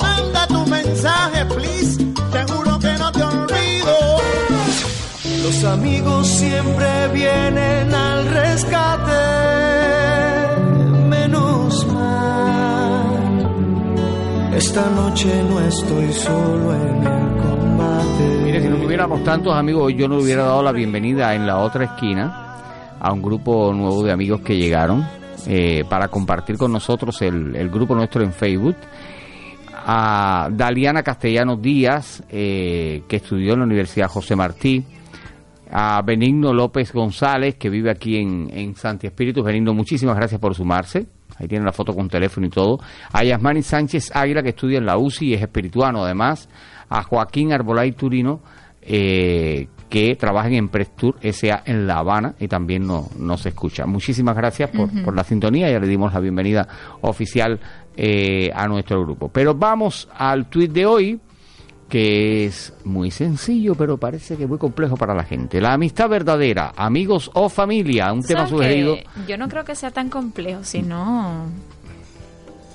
Manda 0.00 0.46
tu 0.46 0.66
mensaje, 0.66 1.44
please. 1.46 2.11
Los 5.42 5.64
amigos 5.64 6.28
siempre 6.28 7.08
vienen 7.12 7.92
al 7.92 8.26
rescate, 8.28 9.10
menos 11.08 11.84
mal. 11.88 13.42
Esta 14.54 14.88
noche 14.90 15.42
no 15.42 15.58
estoy 15.60 16.12
solo 16.12 16.72
en 16.74 17.02
el 17.02 17.42
combate. 17.42 18.40
Mire, 18.44 18.60
si 18.62 18.68
no 18.68 18.76
tuviéramos 18.76 19.24
tantos 19.24 19.52
amigos, 19.52 19.92
yo 19.96 20.06
no 20.06 20.18
hubiera 20.18 20.44
dado 20.44 20.62
la 20.62 20.70
bienvenida 20.70 21.34
en 21.34 21.44
la 21.44 21.58
otra 21.58 21.86
esquina 21.86 22.60
a 23.00 23.12
un 23.12 23.20
grupo 23.20 23.72
nuevo 23.72 24.04
de 24.04 24.12
amigos 24.12 24.42
que 24.42 24.56
llegaron 24.56 25.04
eh, 25.48 25.84
para 25.88 26.06
compartir 26.06 26.56
con 26.56 26.70
nosotros 26.72 27.20
el, 27.20 27.56
el 27.56 27.68
grupo 27.68 27.96
nuestro 27.96 28.22
en 28.22 28.32
Facebook. 28.32 28.76
A 29.84 30.48
Daliana 30.52 31.02
Castellanos 31.02 31.60
Díaz, 31.60 32.22
eh, 32.28 33.02
que 33.08 33.16
estudió 33.16 33.54
en 33.54 33.58
la 33.58 33.64
Universidad 33.64 34.06
José 34.06 34.36
Martí. 34.36 34.84
A 35.72 36.02
Benigno 36.02 36.52
López 36.52 36.92
González, 36.92 37.54
que 37.56 37.70
vive 37.70 37.90
aquí 37.90 38.16
en, 38.18 38.50
en 38.52 38.74
Santi 38.74 39.06
Espíritu. 39.06 39.42
Benigno, 39.42 39.72
muchísimas 39.74 40.14
gracias 40.16 40.40
por 40.40 40.54
sumarse. 40.54 41.06
Ahí 41.38 41.48
tiene 41.48 41.64
la 41.64 41.72
foto 41.72 41.94
con 41.94 42.08
teléfono 42.08 42.46
y 42.46 42.50
todo. 42.50 42.78
A 43.12 43.24
Yasmani 43.24 43.62
Sánchez 43.62 44.10
Águila, 44.14 44.42
que 44.42 44.50
estudia 44.50 44.78
en 44.78 44.86
la 44.86 44.98
UCI 44.98 45.28
y 45.28 45.34
es 45.34 45.40
espirituano 45.42 46.04
además. 46.04 46.48
A 46.90 47.02
Joaquín 47.02 47.52
Arbolay 47.52 47.92
Turino, 47.92 48.40
eh, 48.82 49.68
que 49.88 50.14
trabaja 50.16 50.48
en 50.48 50.54
Emprestur 50.54 51.16
SA 51.22 51.62
en 51.64 51.86
La 51.86 51.98
Habana 51.98 52.34
y 52.38 52.48
también 52.48 52.86
no- 52.86 53.08
nos 53.18 53.46
escucha. 53.46 53.86
Muchísimas 53.86 54.36
gracias 54.36 54.70
por, 54.70 54.90
por 55.04 55.14
la 55.16 55.24
sintonía. 55.24 55.70
Ya 55.70 55.78
le 55.78 55.86
dimos 55.86 56.12
la 56.12 56.20
bienvenida 56.20 56.66
oficial 57.02 57.58
eh, 57.96 58.50
a 58.54 58.66
nuestro 58.68 59.00
grupo. 59.02 59.28
Pero 59.30 59.54
vamos 59.54 60.08
al 60.14 60.48
tuit 60.48 60.72
de 60.72 60.84
hoy 60.86 61.20
que 61.92 62.46
es 62.46 62.72
muy 62.84 63.10
sencillo, 63.10 63.74
pero 63.74 63.98
parece 63.98 64.38
que 64.38 64.46
muy 64.46 64.56
complejo 64.56 64.96
para 64.96 65.12
la 65.14 65.24
gente. 65.24 65.60
La 65.60 65.74
amistad 65.74 66.08
verdadera, 66.08 66.72
amigos 66.74 67.30
o 67.34 67.50
familia, 67.50 68.10
un 68.14 68.22
tema 68.22 68.46
¿Sabes 68.46 68.50
sugerido. 68.50 68.96
Yo 69.28 69.36
no 69.36 69.46
creo 69.46 69.62
que 69.62 69.74
sea 69.74 69.90
tan 69.90 70.08
complejo, 70.08 70.64
sino. 70.64 71.48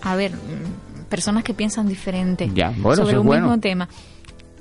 A 0.04 0.16
ver, 0.16 0.34
mm, 0.34 1.10
personas 1.10 1.44
que 1.44 1.56
piensan 1.56 1.88
diferente 1.88 2.48
Ya, 2.54 2.72
bueno, 2.78 2.98
sobre 2.98 3.14
es 3.14 3.20
un 3.20 3.26
bueno. 3.26 3.48
mismo 3.48 3.60
tema. 3.60 3.90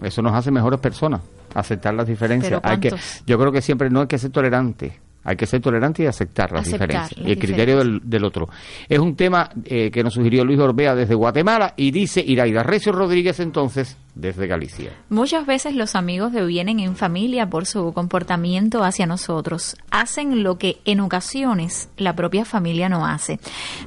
Eso 0.01 0.23
nos 0.23 0.33
hace 0.33 0.51
mejores 0.51 0.81
personas, 0.81 1.21
aceptar 1.53 1.93
las 1.93 2.07
diferencias. 2.07 2.59
Hay 2.63 2.81
que, 2.81 2.95
yo 3.27 3.39
creo 3.39 3.53
que 3.53 3.61
siempre 3.61 3.91
no 3.91 4.01
hay 4.01 4.07
que 4.07 4.17
ser 4.17 4.31
tolerante. 4.31 4.99
Hay 5.27 5.37
que 5.37 5.47
ser 5.47 5.61
tolerante 5.61 6.05
y 6.05 6.07
aceptar 6.07 6.53
las 6.53 6.69
Aceptar 6.69 6.89
diferencias. 6.89 7.19
las 7.19 7.29
y 7.29 7.33
el 7.33 7.39
criterio 7.39 7.83
del 8.01 8.25
otro. 8.25 8.49
Es 8.89 9.01
un 9.01 9.17
tema 9.17 9.51
eh, 9.65 9.91
que 9.91 10.05
nos 10.05 10.15
sugirió 10.15 10.45
Luis 10.45 10.61
Orbea 10.61 10.95
desde 10.95 11.15
Guatemala 11.17 11.75
y 11.77 11.91
dice 11.91 12.25
Iraida 12.25 12.63
Recio 12.63 12.93
Rodríguez 12.93 13.41
entonces 13.41 13.97
desde 14.15 14.47
Galicia. 14.47 14.93
Muchas 15.11 15.45
veces 15.45 15.75
los 15.75 15.95
amigos 15.95 16.33
devienen 16.33 16.81
en 16.81 16.97
familia 16.97 17.51
por 17.51 17.67
su 17.67 17.93
comportamiento 17.93 18.83
hacia 18.83 19.07
nosotros. 19.07 19.77
Hacen 19.91 20.43
lo 20.43 20.57
que 20.59 20.79
en 20.87 21.01
ocasiones 21.01 21.91
la 21.99 22.17
propia 22.17 22.45
familia 22.45 22.89
no 22.89 23.05
hace. 23.07 23.39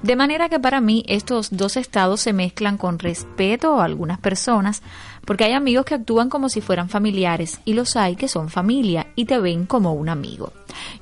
De 0.04 0.16
manera 0.16 0.48
que 0.48 0.60
para 0.60 0.82
mí 0.82 1.04
estos 1.08 1.56
dos 1.56 1.78
estados 1.78 2.22
se 2.22 2.34
mezclan 2.34 2.78
con 2.78 3.00
respeto 3.00 3.80
a 3.82 3.86
algunas 3.86 4.20
personas, 4.20 4.84
porque 5.30 5.44
hay 5.44 5.54
amigos 5.54 5.86
que 5.86 5.94
actúan 5.94 6.28
como 6.28 6.50
si 6.50 6.60
fueran 6.60 6.90
familiares 6.90 7.62
y 7.64 7.74
los 7.74 7.96
hay 7.96 8.16
que 8.16 8.28
son 8.28 8.50
familia 8.50 9.10
y 9.16 9.26
te 9.26 9.38
ven 9.38 9.68
como 9.68 9.94
un 9.94 10.10
amigo. 10.10 10.54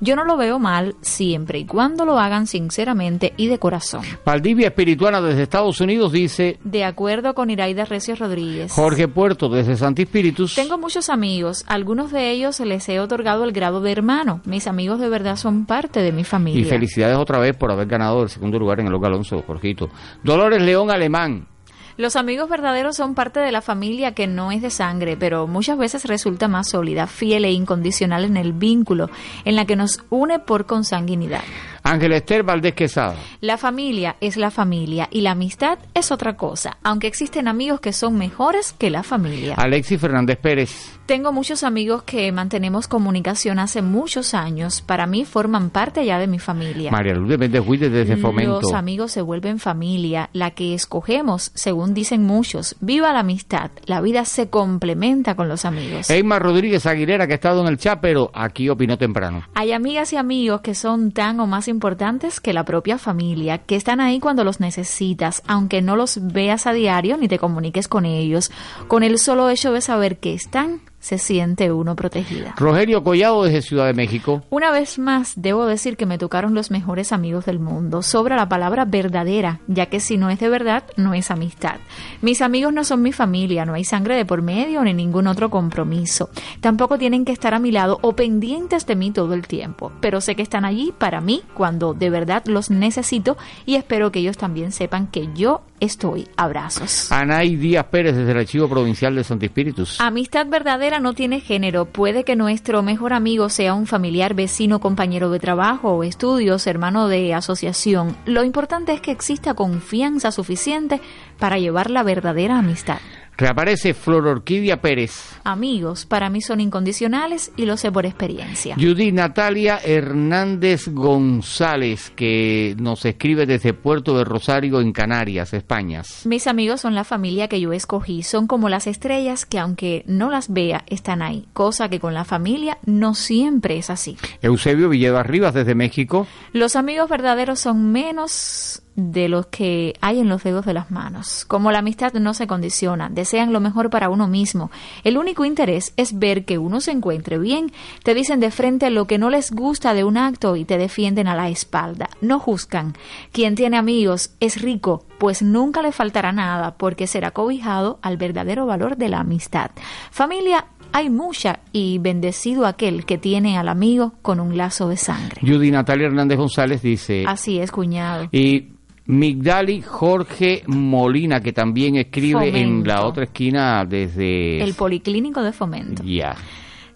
Yo 0.01 0.17
no 0.17 0.25
lo 0.25 0.35
veo 0.35 0.59
mal 0.59 0.95
siempre 0.99 1.59
y 1.59 1.65
cuando 1.65 2.03
lo 2.03 2.19
hagan 2.19 2.45
sinceramente 2.45 3.31
y 3.37 3.47
de 3.47 3.57
corazón. 3.57 4.01
Valdivia 4.25 4.67
Espirituana 4.67 5.21
desde 5.21 5.43
Estados 5.43 5.79
Unidos 5.79 6.11
dice 6.11 6.59
De 6.65 6.83
acuerdo 6.83 7.33
con 7.35 7.49
Iraida 7.49 7.85
Recio 7.85 8.17
Rodríguez. 8.17 8.73
Jorge 8.73 9.07
Puerto 9.07 9.47
desde 9.47 9.77
Santi 9.77 10.01
Espíritus. 10.01 10.55
Tengo 10.55 10.77
muchos 10.77 11.09
amigos, 11.09 11.63
algunos 11.65 12.11
de 12.11 12.29
ellos 12.29 12.59
les 12.59 12.89
he 12.89 12.99
otorgado 12.99 13.45
el 13.45 13.53
grado 13.53 13.79
de 13.79 13.93
hermano. 13.93 14.41
Mis 14.43 14.67
amigos 14.67 14.99
de 14.99 15.07
verdad 15.07 15.37
son 15.37 15.65
parte 15.65 16.01
de 16.01 16.11
mi 16.11 16.25
familia. 16.25 16.59
Y 16.59 16.65
felicidades 16.65 17.17
otra 17.17 17.39
vez 17.39 17.55
por 17.55 17.71
haber 17.71 17.87
ganado 17.87 18.23
el 18.23 18.29
segundo 18.29 18.59
lugar 18.59 18.81
en 18.81 18.87
el 18.87 18.91
Loca 18.91 19.07
Alonso, 19.07 19.41
Jorgito. 19.47 19.89
Dolores 20.21 20.61
León 20.61 20.91
Alemán. 20.91 21.47
Los 21.97 22.15
amigos 22.15 22.47
verdaderos 22.47 22.95
son 22.95 23.15
parte 23.15 23.39
de 23.39 23.51
la 23.51 23.61
familia 23.61 24.13
que 24.13 24.27
no 24.27 24.51
es 24.51 24.61
de 24.61 24.69
sangre, 24.69 25.17
pero 25.17 25.47
muchas 25.47 25.79
veces 25.79 26.05
resulta 26.05 26.47
más 26.47 26.69
sólida, 26.69 27.07
fiel 27.07 27.43
e 27.43 27.51
incondicional 27.51 28.23
en 28.23 28.37
el 28.37 28.53
vínculo, 28.53 29.09
en 29.45 29.55
la 29.55 29.65
que 29.65 29.75
nos 29.75 30.03
une 30.11 30.37
por 30.37 30.67
consanguinidad. 30.67 31.41
Ángel 31.81 32.13
Esther 32.13 32.43
Valdés 32.43 32.75
Quesada. 32.75 33.15
La 33.41 33.57
familia 33.57 34.15
es 34.21 34.37
la 34.37 34.51
familia 34.51 35.07
y 35.09 35.21
la 35.21 35.31
amistad 35.31 35.79
es 35.95 36.11
otra 36.11 36.37
cosa, 36.37 36.77
aunque 36.83 37.07
existen 37.07 37.47
amigos 37.47 37.79
que 37.79 37.93
son 37.93 38.15
mejores 38.15 38.73
que 38.73 38.91
la 38.91 39.01
familia. 39.01 39.55
Alexis 39.55 39.99
Fernández 39.99 40.37
Pérez. 40.37 40.96
Tengo 41.07 41.31
muchos 41.31 41.63
amigos 41.63 42.03
que 42.03 42.29
mantenemos 42.33 42.89
comunicación 42.89 43.59
hace 43.59 43.81
muchos 43.81 44.33
años. 44.33 44.81
Para 44.81 45.07
mí 45.07 45.23
forman 45.23 45.69
parte 45.69 46.05
ya 46.05 46.19
de 46.19 46.27
mi 46.27 46.37
familia. 46.37 46.91
María 46.91 47.13
Lourdes 47.13 47.39
Méndez 47.39 47.63
desde 47.65 48.17
Fomento. 48.17 48.59
Los 48.61 48.73
amigos 48.73 49.13
se 49.13 49.21
vuelven 49.21 49.57
familia, 49.57 50.29
la 50.33 50.51
que 50.51 50.73
escogemos, 50.73 51.51
según 51.53 51.93
dicen 51.93 52.23
muchos. 52.23 52.75
Viva 52.81 53.13
la 53.13 53.19
amistad. 53.19 53.71
La 53.85 54.01
vida 54.01 54.25
se 54.25 54.49
complementa 54.49 55.35
con 55.35 55.47
los 55.47 55.63
amigos. 55.63 56.09
Eymar 56.09 56.43
Rodríguez 56.43 56.85
Aguilera, 56.85 57.25
que 57.25 57.31
ha 57.31 57.35
estado 57.35 57.61
en 57.61 57.67
el 57.67 57.77
chat, 57.77 57.99
pero 58.01 58.29
aquí 58.33 58.67
opinó 58.67 58.97
temprano. 58.97 59.43
Hay 59.53 59.71
amigas 59.71 60.11
y 60.11 60.17
amigos 60.17 60.59
que 60.59 60.75
son 60.75 61.13
tan 61.13 61.39
o 61.39 61.47
más 61.47 61.69
importantes 61.69 62.41
que 62.41 62.51
la 62.51 62.65
propia 62.65 62.97
familia, 62.97 63.59
que 63.59 63.77
están 63.77 64.01
ahí 64.01 64.19
cuando 64.19 64.43
los 64.43 64.59
necesitas, 64.59 65.41
aunque 65.47 65.81
no 65.81 65.95
los 65.95 66.19
veas 66.33 66.67
a 66.67 66.73
diario 66.73 67.15
ni 67.15 67.29
te 67.29 67.39
comuniques 67.39 67.87
con 67.87 68.03
ellos. 68.03 68.51
Con 68.89 69.03
el 69.03 69.19
solo 69.19 69.49
hecho 69.49 69.71
de 69.71 69.79
saber 69.79 70.17
que 70.17 70.33
están, 70.33 70.81
se 71.07 71.17
siente 71.17 71.71
uno 71.71 71.95
protegida. 71.95 72.53
Rogelio 72.57 73.01
Collado 73.01 73.45
desde 73.45 73.61
Ciudad 73.61 73.85
de 73.85 73.93
México. 73.93 74.43
Una 74.49 74.71
vez 74.71 74.99
más, 74.99 75.35
debo 75.37 75.65
decir 75.65 75.95
que 75.95 76.05
me 76.05 76.17
tocaron 76.17 76.53
los 76.53 76.69
mejores 76.69 77.13
amigos 77.13 77.45
del 77.45 77.59
mundo. 77.59 78.01
Sobra 78.01 78.35
la 78.35 78.49
palabra 78.49 78.83
verdadera, 78.83 79.61
ya 79.67 79.85
que 79.85 80.01
si 80.01 80.17
no 80.17 80.29
es 80.29 80.37
de 80.39 80.49
verdad, 80.49 80.83
no 80.97 81.13
es 81.13 81.31
amistad. 81.31 81.77
Mis 82.21 82.41
amigos 82.41 82.73
no 82.73 82.83
son 82.83 83.01
mi 83.01 83.13
familia, 83.13 83.63
no 83.63 83.73
hay 83.73 83.85
sangre 83.85 84.17
de 84.17 84.25
por 84.25 84.41
medio 84.41 84.83
ni 84.83 84.93
ningún 84.93 85.27
otro 85.27 85.49
compromiso. 85.49 86.29
Tampoco 86.59 86.97
tienen 86.97 87.23
que 87.23 87.31
estar 87.31 87.53
a 87.53 87.59
mi 87.59 87.71
lado 87.71 87.99
o 88.01 88.13
pendientes 88.13 88.85
de 88.85 88.97
mí 88.97 89.11
todo 89.11 89.33
el 89.33 89.47
tiempo, 89.47 89.93
pero 90.01 90.19
sé 90.19 90.35
que 90.35 90.41
están 90.41 90.65
allí 90.65 90.93
para 90.97 91.21
mí 91.21 91.41
cuando 91.53 91.93
de 91.93 92.09
verdad 92.09 92.43
los 92.47 92.69
necesito 92.69 93.37
y 93.65 93.75
espero 93.75 94.11
que 94.11 94.19
ellos 94.19 94.35
también 94.35 94.73
sepan 94.73 95.07
que 95.07 95.29
yo 95.33 95.61
estoy. 95.79 96.27
Abrazos. 96.37 97.11
Anay 97.11 97.55
Díaz 97.55 97.85
Pérez 97.85 98.15
desde 98.15 98.31
el 98.31 98.37
Archivo 98.37 98.67
Provincial 98.67 99.15
de 99.15 99.23
Santi 99.23 99.47
Espíritus. 99.47 99.99
Amistad 99.99 100.47
verdadera 100.47 100.99
no 100.99 101.13
tiene 101.13 101.39
género. 101.39 101.85
Puede 101.85 102.23
que 102.23 102.35
nuestro 102.35 102.83
mejor 102.83 103.13
amigo 103.13 103.49
sea 103.49 103.73
un 103.73 103.87
familiar, 103.87 104.33
vecino, 104.33 104.79
compañero 104.79 105.29
de 105.29 105.39
trabajo 105.39 105.91
o 105.91 106.03
estudios, 106.03 106.67
hermano 106.67 107.07
de 107.07 107.33
asociación. 107.33 108.15
Lo 108.25 108.43
importante 108.43 108.93
es 108.93 109.01
que 109.01 109.11
exista 109.11 109.53
confianza 109.53 110.31
suficiente 110.31 111.01
para 111.39 111.57
llevar 111.57 111.89
la 111.89 112.03
verdadera 112.03 112.59
amistad. 112.59 112.99
Reaparece 113.37 113.93
Flor 113.93 114.25
Orquídea 114.25 114.81
Pérez. 114.81 115.39
Amigos, 115.43 116.05
para 116.07 116.29
mí 116.29 116.41
son 116.41 116.59
incondicionales 116.59 117.51
y 117.55 117.65
lo 117.65 117.77
sé 117.77 117.91
por 117.91 118.07
experiencia. 118.07 118.75
Judy 118.75 119.11
Natalia 119.11 119.79
Hernández 119.83 120.87
González, 120.87 122.11
que 122.15 122.75
nos 122.79 123.05
escribe 123.05 123.45
desde 123.45 123.73
Puerto 123.73 124.17
de 124.17 124.23
Rosario, 124.23 124.81
en 124.81 124.91
Canarias, 124.91 125.53
España. 125.53 126.01
Mis 126.25 126.47
amigos 126.47 126.81
son 126.81 126.95
la 126.95 127.03
familia 127.03 127.47
que 127.47 127.61
yo 127.61 127.73
escogí, 127.73 128.23
son 128.23 128.47
como 128.47 128.69
las 128.69 128.87
estrellas 128.87 129.45
que 129.45 129.59
aunque 129.59 130.03
no 130.07 130.31
las 130.31 130.51
vea, 130.51 130.83
están 130.87 131.21
ahí, 131.21 131.47
cosa 131.53 131.89
que 131.89 131.99
con 131.99 132.13
la 132.15 132.25
familia 132.25 132.79
no 132.85 133.13
siempre 133.13 133.77
es 133.77 133.89
así. 133.89 134.17
Eusebio 134.41 134.89
Villegas 134.89 135.27
Rivas 135.27 135.53
desde 135.53 135.75
México. 135.75 136.25
Los 136.53 136.75
amigos 136.75 137.07
verdaderos 137.09 137.59
son 137.59 137.91
menos 137.91 138.81
de 138.97 139.29
los 139.29 139.45
que 139.45 139.93
hay 140.01 140.19
en 140.19 140.27
los 140.27 140.43
dedos 140.43 140.65
de 140.65 140.73
las 140.73 140.91
manos. 140.91 141.45
Como 141.45 141.71
la 141.71 141.79
amistad 141.79 142.13
no 142.13 142.33
se 142.33 142.47
condiciona, 142.47 143.09
desean 143.09 143.53
lo 143.53 143.59
mejor 143.59 143.89
para 143.91 144.09
uno 144.09 144.27
mismo. 144.27 144.71
El 145.03 145.17
único 145.17 145.45
interés 145.45 145.93
es 145.97 146.17
ver 146.17 146.45
que 146.45 146.57
uno 146.57 146.81
se 146.81 146.91
encuentre 146.91 147.37
bien. 147.37 147.71
Te 148.03 148.15
dicen 148.15 148.39
de 148.39 148.51
frente 148.51 148.89
lo 148.89 149.05
que 149.05 149.19
no 149.19 149.29
les 149.29 149.51
gusta 149.51 149.93
de 149.93 150.03
un 150.03 150.17
acto 150.17 150.55
y 150.55 150.65
te 150.65 150.79
defienden 150.79 151.27
a 151.27 151.35
la 151.35 151.47
espalda. 151.47 152.09
No 152.21 152.39
juzgan. 152.39 152.95
Quien 153.31 153.53
tiene 153.53 153.77
amigos 153.77 154.31
es 154.39 154.61
rico, 154.61 155.05
pues 155.19 155.43
nunca 155.43 155.83
le 155.83 155.91
faltará 155.91 156.31
nada 156.31 156.75
porque 156.77 157.05
será 157.05 157.31
cobijado 157.31 157.99
al 158.01 158.17
verdadero 158.17 158.65
valor 158.65 158.97
de 158.97 159.09
la 159.09 159.19
amistad. 159.19 159.69
Familia 160.09 160.65
hay 160.91 161.11
mucha 161.11 161.59
y 161.71 161.99
bendecido 161.99 162.65
aquel 162.65 163.05
que 163.05 163.19
tiene 163.19 163.59
al 163.59 163.67
amigo 163.67 164.13
con 164.23 164.39
un 164.39 164.57
lazo 164.57 164.89
de 164.89 164.97
sangre. 164.97 165.41
Judy 165.41 165.69
Natalia 165.69 166.07
Hernández 166.07 166.39
González 166.39 166.81
dice. 166.81 167.25
Así 167.27 167.59
es, 167.59 167.71
cuñado. 167.71 168.29
Y 168.31 168.76
Migdali 169.07 169.81
Jorge 169.81 170.63
Molina, 170.67 171.39
que 171.39 171.53
también 171.53 171.95
escribe 171.95 172.59
en 172.59 172.85
la 172.85 173.05
otra 173.05 173.23
esquina 173.23 173.85
desde... 173.85 174.61
El 174.61 174.73
Policlínico 174.73 175.41
de 175.41 175.53
Fomento. 175.53 176.03
Ya. 176.03 176.35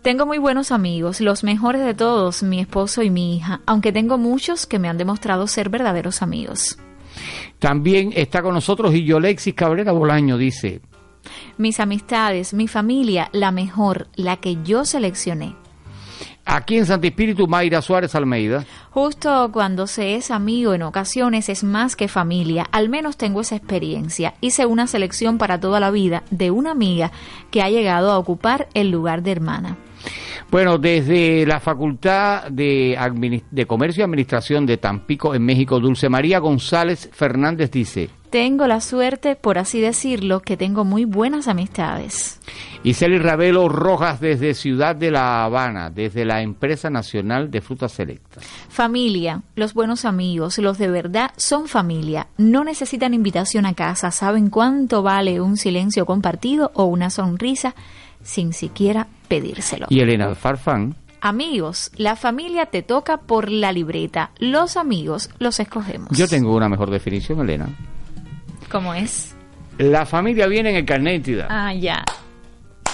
Tengo 0.01 0.26
muy 0.26 0.38
buenos 0.38 0.72
amigos, 0.72 1.22
los 1.22 1.43
mejores 1.43 1.86
de 1.86 1.93
todos, 1.93 2.43
mi 2.43 2.59
esposo 2.59 3.01
y 3.01 3.09
mi 3.09 3.38
hija, 3.38 3.62
aunque 3.66 3.93
tengo 3.93 4.18
muchos 4.18 4.66
que 4.66 4.78
me 4.78 4.89
han 4.89 4.97
demostrado 4.97 5.47
ser 5.47 5.70
verdaderos 5.70 6.22
amigos. 6.22 6.78
También 7.59 8.12
está 8.16 8.41
con 8.41 8.55
nosotros 8.55 8.93
y 8.93 9.05
Yolexis 9.05 9.53
Cabrera 9.53 9.91
Bolaño 9.93 10.38
dice, 10.38 10.82
Mis 11.57 11.80
amistades, 11.80 12.53
mi 12.53 12.68
familia, 12.68 13.30
la 13.32 13.51
mejor, 13.51 14.07
la 14.16 14.38
que 14.38 14.57
yo 14.64 14.84
seleccioné. 14.84 15.55
Aquí 16.52 16.78
en 16.78 16.86
Santi 16.86 17.08
Espíritu 17.08 17.47
Mayra 17.47 17.82
Suárez 17.82 18.14
Almeida, 18.14 18.66
Justo 18.91 19.49
cuando 19.54 19.88
se 19.88 20.16
es 20.16 20.32
amigo 20.32 20.74
en 20.74 20.84
ocasiones 20.84 21.47
es 21.47 21.64
más 21.64 21.95
que 21.95 22.10
familia, 22.10 22.68
al 22.72 22.89
menos 22.89 23.16
tengo 23.16 23.39
esa 23.41 23.56
experiencia. 23.56 24.34
Hice 24.41 24.66
una 24.66 24.86
selección 24.86 25.38
para 25.38 25.60
toda 25.60 25.80
la 25.80 25.91
vida 25.91 26.24
de 26.30 26.52
una 26.52 26.72
amiga 26.72 27.12
que 27.52 27.62
ha 27.62 27.70
llegado 27.70 28.12
a 28.12 28.18
ocupar 28.18 28.68
el 28.74 28.91
lugar 28.91 29.24
de 29.24 29.32
hermana. 29.32 29.78
Bueno, 30.52 30.78
desde 30.78 31.45
la 31.45 31.62
Facultad 31.62 32.52
de, 32.52 32.97
Comercio 33.66 34.02
y 34.02 34.04
Administración 34.04 34.66
de 34.66 34.76
Tampico, 34.76 35.34
en 35.34 35.45
México, 35.45 35.80
Dulce 35.80 36.10
María 36.10 36.39
González 36.39 37.10
Fernández 37.14 37.72
dice, 37.72 38.10
Tengo 38.30 38.68
la 38.68 38.82
suerte, 38.82 39.38
por 39.38 39.58
así 39.58 39.80
decirlo, 39.80 40.41
que 40.41 40.58
tengo 40.58 40.84
muy 40.84 41.06
buenas 41.06 41.47
amistades. 41.47 42.41
Iseli 42.84 43.18
Ravelo 43.18 43.70
Rojas 43.70 44.20
desde 44.20 44.54
Ciudad 44.54 44.93
de 44.93 45.12
La 45.12 45.45
Habana, 45.45 45.89
desde 45.89 46.26
la 46.26 46.41
Empresa 46.41 46.89
Nacional 46.89 47.49
de 47.49 47.62
Frutas 47.62 47.93
Selectas. 47.93 48.43
Familia, 48.68 49.43
los 49.56 49.74
buenos 49.74 50.04
amigos, 50.04 50.58
los 50.58 50.78
de 50.78 50.89
verdad 50.89 51.32
son 51.38 51.70
familia. 51.70 52.28
No 52.38 52.66
necesitan 52.66 53.14
invitación 53.14 53.66
a 53.66 53.74
casa, 53.74 54.12
saben 54.12 54.49
cuánto 54.49 55.02
vale 55.02 55.39
un 55.39 55.56
silencio 55.56 56.06
compartido 56.06 56.72
o 56.74 56.84
una 56.84 57.10
sonrisa 57.10 57.74
sin 58.24 58.54
siquiera 58.54 59.08
pedírselo. 59.28 59.88
Y 59.90 60.00
Elena 60.02 60.34
Farfán, 60.36 60.96
Amigos, 61.24 61.92
la 61.98 62.16
familia 62.16 62.66
te 62.66 62.82
toca 62.82 63.18
por 63.18 63.52
la 63.52 63.72
libreta, 63.72 64.32
los 64.40 64.76
amigos 64.76 65.30
los 65.38 65.60
escogemos. 65.60 66.10
yo 66.18 66.28
tengo 66.28 66.56
una 66.56 66.68
mejor 66.68 66.90
definición, 66.90 67.42
Elena. 67.42 67.68
¿Cómo 68.72 68.94
es? 68.96 69.36
La 69.78 70.06
familia 70.08 70.48
viene 70.48 70.72
en 70.72 70.78
el 70.78 70.86
carnet 70.86 71.06
de 71.24 71.32
identidad, 71.32 71.48
Ah, 71.50 71.74
ya. 71.76 72.04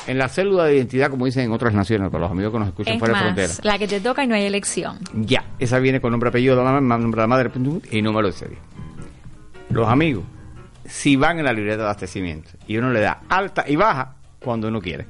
en 0.07 0.17
la 0.17 0.27
célula 0.27 0.65
de 0.65 0.75
identidad, 0.75 1.09
como 1.09 1.25
dicen 1.25 1.45
en 1.45 1.51
otras 1.53 1.73
naciones, 1.73 2.09
para 2.09 2.23
los 2.23 2.31
amigos 2.31 2.51
que 2.51 2.59
nos 2.59 2.67
escuchan 2.67 2.93
Es 2.95 2.99
fuera 2.99 3.13
de 3.13 3.19
frontera. 3.21 3.53
la 3.63 3.77
que 3.77 3.87
te 3.87 4.01
toca 4.01 4.23
y 4.23 4.27
no 4.27 4.35
hay 4.35 4.43
elección. 4.43 4.99
Ya, 5.13 5.45
esa 5.59 5.79
viene 5.79 6.01
con 6.01 6.11
nombre, 6.11 6.27
apellido 6.29 6.61
nombre 6.63 7.09
de 7.11 7.21
la 7.21 7.27
madre 7.27 7.49
y 7.91 8.01
número 8.01 8.27
de 8.27 8.33
serie. 8.33 8.57
Los 9.69 9.87
amigos, 9.87 10.23
si 10.85 11.15
van 11.15 11.39
en 11.39 11.45
la 11.45 11.53
libreta 11.53 11.77
de 11.77 11.83
abastecimiento 11.83 12.49
y 12.67 12.77
uno 12.77 12.91
le 12.91 12.99
da 13.01 13.21
alta 13.29 13.63
y 13.67 13.75
baja 13.77 14.15
cuando 14.39 14.67
uno 14.67 14.81
quiere. 14.81 15.07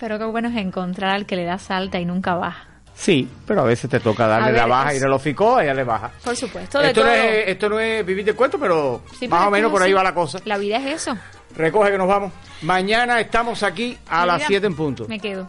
Pero 0.00 0.18
qué 0.18 0.24
bueno 0.24 0.48
es 0.48 0.56
encontrar 0.56 1.10
al 1.14 1.26
que 1.26 1.36
le 1.36 1.44
das 1.44 1.70
alta 1.70 2.00
y 2.00 2.06
nunca 2.06 2.34
baja. 2.34 2.64
Sí, 2.94 3.28
pero 3.46 3.60
a 3.60 3.64
veces 3.64 3.88
te 3.88 4.00
toca 4.00 4.26
darle 4.26 4.52
la 4.52 4.66
baja 4.66 4.92
es- 4.92 4.98
y 4.98 5.00
le 5.00 5.08
lo 5.08 5.18
ficó, 5.18 5.60
ella 5.60 5.74
le 5.74 5.84
baja. 5.84 6.10
Por 6.24 6.34
supuesto, 6.34 6.80
de 6.80 6.88
Esto 6.88 7.04
no, 7.04 7.10
es, 7.10 7.48
esto 7.48 7.68
no 7.68 7.78
es 7.78 8.04
vivir 8.04 8.24
de 8.24 8.34
cuento, 8.34 8.58
pero 8.58 9.02
Sí, 9.18 9.28
más 9.28 9.46
o 9.46 9.50
menos 9.50 9.70
por 9.70 9.82
ahí 9.82 9.92
va 9.92 10.02
la 10.02 10.14
cosa. 10.14 10.38
La 10.44 10.58
vida 10.58 10.76
es 10.78 11.02
eso. 11.02 11.16
Recoge 11.54 11.92
que 11.92 11.98
nos 11.98 12.08
vamos. 12.08 12.32
Mañana 12.62 13.20
estamos 13.20 13.62
aquí 13.62 13.96
a 14.08 14.26
las 14.26 14.36
Mira, 14.38 14.48
7 14.48 14.66
en 14.66 14.74
punto. 14.74 15.06
Me 15.08 15.18
quedo. 15.20 15.48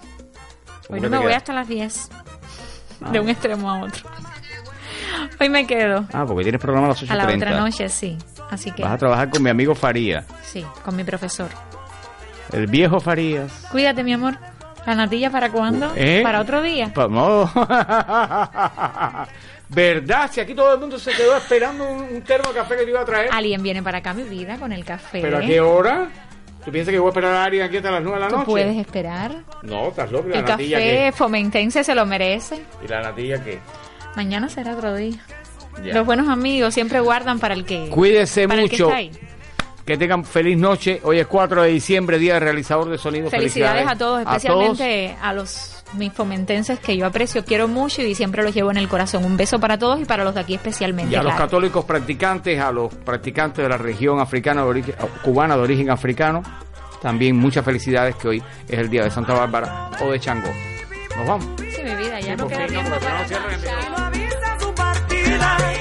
¿Cómo 0.87 0.95
Hoy 0.95 1.01
no 1.01 1.09
me 1.09 1.17
voy 1.17 1.33
hasta 1.33 1.53
las 1.53 1.67
10. 1.67 2.09
Ah. 3.01 3.11
De 3.11 3.19
un 3.19 3.29
extremo 3.29 3.69
a 3.71 3.83
otro. 3.83 4.09
Hoy 5.39 5.49
me 5.49 5.65
quedo. 5.65 6.05
Ah, 6.13 6.25
porque 6.25 6.43
tienes 6.43 6.61
programa 6.61 6.87
a 6.87 6.89
las 6.89 7.03
8.30. 7.03 7.11
A 7.11 7.15
la 7.15 7.35
otra 7.35 7.59
noche, 7.59 7.89
sí. 7.89 8.17
Así 8.49 8.71
que, 8.71 8.83
Vas 8.83 8.93
a 8.93 8.97
trabajar 8.97 9.29
con 9.29 9.41
mi 9.43 9.49
amigo 9.49 9.73
Faría, 9.75 10.25
sí, 10.43 10.65
con 10.83 10.95
mi 10.95 11.03
profesor. 11.05 11.49
El 12.53 12.67
viejo 12.67 12.99
Farías. 12.99 13.51
Cuídate, 13.71 14.03
mi 14.03 14.13
amor. 14.13 14.37
¿La 14.85 14.95
natilla 14.95 15.29
para 15.29 15.49
cuándo? 15.51 15.91
¿Eh? 15.95 16.21
¿Para 16.23 16.41
otro 16.41 16.61
día? 16.61 16.91
¿Verdad? 19.69 20.29
Si 20.31 20.39
aquí 20.41 20.53
todo 20.53 20.73
el 20.73 20.79
mundo 20.79 20.99
se 20.99 21.11
quedó 21.13 21.37
esperando 21.37 21.89
un, 21.89 22.01
un 22.01 22.21
termo 22.23 22.49
de 22.49 22.55
café 22.55 22.75
que 22.77 22.83
te 22.83 22.89
iba 22.89 23.01
a 23.01 23.05
traer. 23.05 23.29
Alguien 23.31 23.63
viene 23.63 23.81
para 23.81 23.99
acá, 23.99 24.13
mi 24.13 24.23
vida, 24.23 24.57
con 24.57 24.73
el 24.73 24.83
café. 24.83 25.21
¿Pero 25.21 25.37
a 25.37 25.41
qué 25.41 25.61
hora? 25.61 26.09
¿Tú 26.65 26.71
piensas 26.71 26.91
que 26.91 26.99
voy 26.99 27.07
a 27.07 27.11
esperar 27.11 27.33
a 27.33 27.43
alguien 27.45 27.63
aquí 27.63 27.77
hasta 27.77 27.89
las 27.91 28.03
9 28.03 28.17
de 28.17 28.23
la 28.23 28.27
¿Tú 28.29 28.35
noche? 28.35 28.45
puedes 28.51 28.77
esperar? 28.77 29.31
No, 29.63 29.87
estás 29.87 30.11
loco. 30.11 30.27
¿Y 30.27 30.31
la 30.31 30.39
El 30.39 30.45
natilla 30.45 30.77
café 30.77 31.11
fomentense 31.13 31.83
se 31.83 31.95
lo 31.95 32.05
merece. 32.05 32.61
¿Y 32.83 32.87
la 32.87 33.01
natilla 33.01 33.43
qué? 33.43 33.59
Mañana 34.15 34.49
será 34.49 34.73
otro 34.75 34.93
día. 34.95 35.17
Ya. 35.83 35.93
Los 35.93 36.05
buenos 36.05 36.27
amigos 36.27 36.73
siempre 36.73 36.99
guardan 36.99 37.39
para 37.39 37.53
el 37.53 37.63
que... 37.65 37.87
Cuídese 37.89 38.47
para 38.47 38.61
el 38.61 38.69
que 38.69 38.75
mucho. 38.75 38.85
está 38.87 38.97
ahí. 38.97 39.11
Que 39.91 39.97
tengan 39.97 40.23
feliz 40.23 40.57
noche. 40.57 41.01
Hoy 41.03 41.19
es 41.19 41.27
4 41.27 41.63
de 41.63 41.67
diciembre, 41.67 42.17
Día 42.17 42.35
del 42.35 42.43
Realizador 42.43 42.89
de 42.89 42.97
Sonido. 42.97 43.29
Felicidades 43.29 43.85
a 43.85 43.97
todos, 43.97 44.21
especialmente 44.21 45.17
a, 45.21 45.33
los 45.33 45.83
mis 45.95 46.13
fomentenses 46.13 46.79
que 46.79 46.95
yo 46.95 47.05
aprecio, 47.05 47.43
quiero 47.43 47.67
mucho 47.67 48.01
y 48.01 48.15
siempre 48.15 48.41
los 48.41 48.55
llevo 48.55 48.71
en 48.71 48.77
el 48.77 48.87
corazón. 48.87 49.25
Un 49.25 49.35
beso 49.35 49.59
para 49.59 49.77
todos 49.77 49.99
y 49.99 50.05
para 50.05 50.23
los 50.23 50.33
de 50.33 50.39
aquí 50.39 50.53
especialmente. 50.53 51.11
Y 51.13 51.17
a 51.17 51.23
los 51.23 51.35
católicos 51.35 51.83
practicantes, 51.83 52.57
a 52.57 52.71
los 52.71 52.95
practicantes 52.95 53.63
de 53.63 53.67
la 53.67 53.77
región 53.77 54.21
africana 54.21 54.61
de 54.63 54.69
origen- 54.69 54.95
cubana 55.25 55.57
de 55.57 55.63
origen 55.63 55.89
africano, 55.89 56.41
también 57.01 57.35
muchas 57.35 57.65
felicidades 57.65 58.15
que 58.15 58.29
hoy 58.29 58.43
es 58.69 58.79
el 58.79 58.89
día 58.89 59.03
de 59.03 59.11
Santa 59.11 59.33
Bárbara 59.33 59.91
o 59.99 60.09
de 60.09 60.21
Changó. 60.21 60.51
Nos 61.17 61.27
vamos. 61.27 61.47
Sí, 61.57 61.83
mi 61.83 61.95
vida, 61.95 62.17
ya 62.21 62.37
no 62.37 62.43
porque 62.43 62.55
queda 62.55 62.67
no, 62.67 62.71
tiempo 62.71 62.91
porque 62.91 63.05
para 63.05 63.19
no 63.89 65.80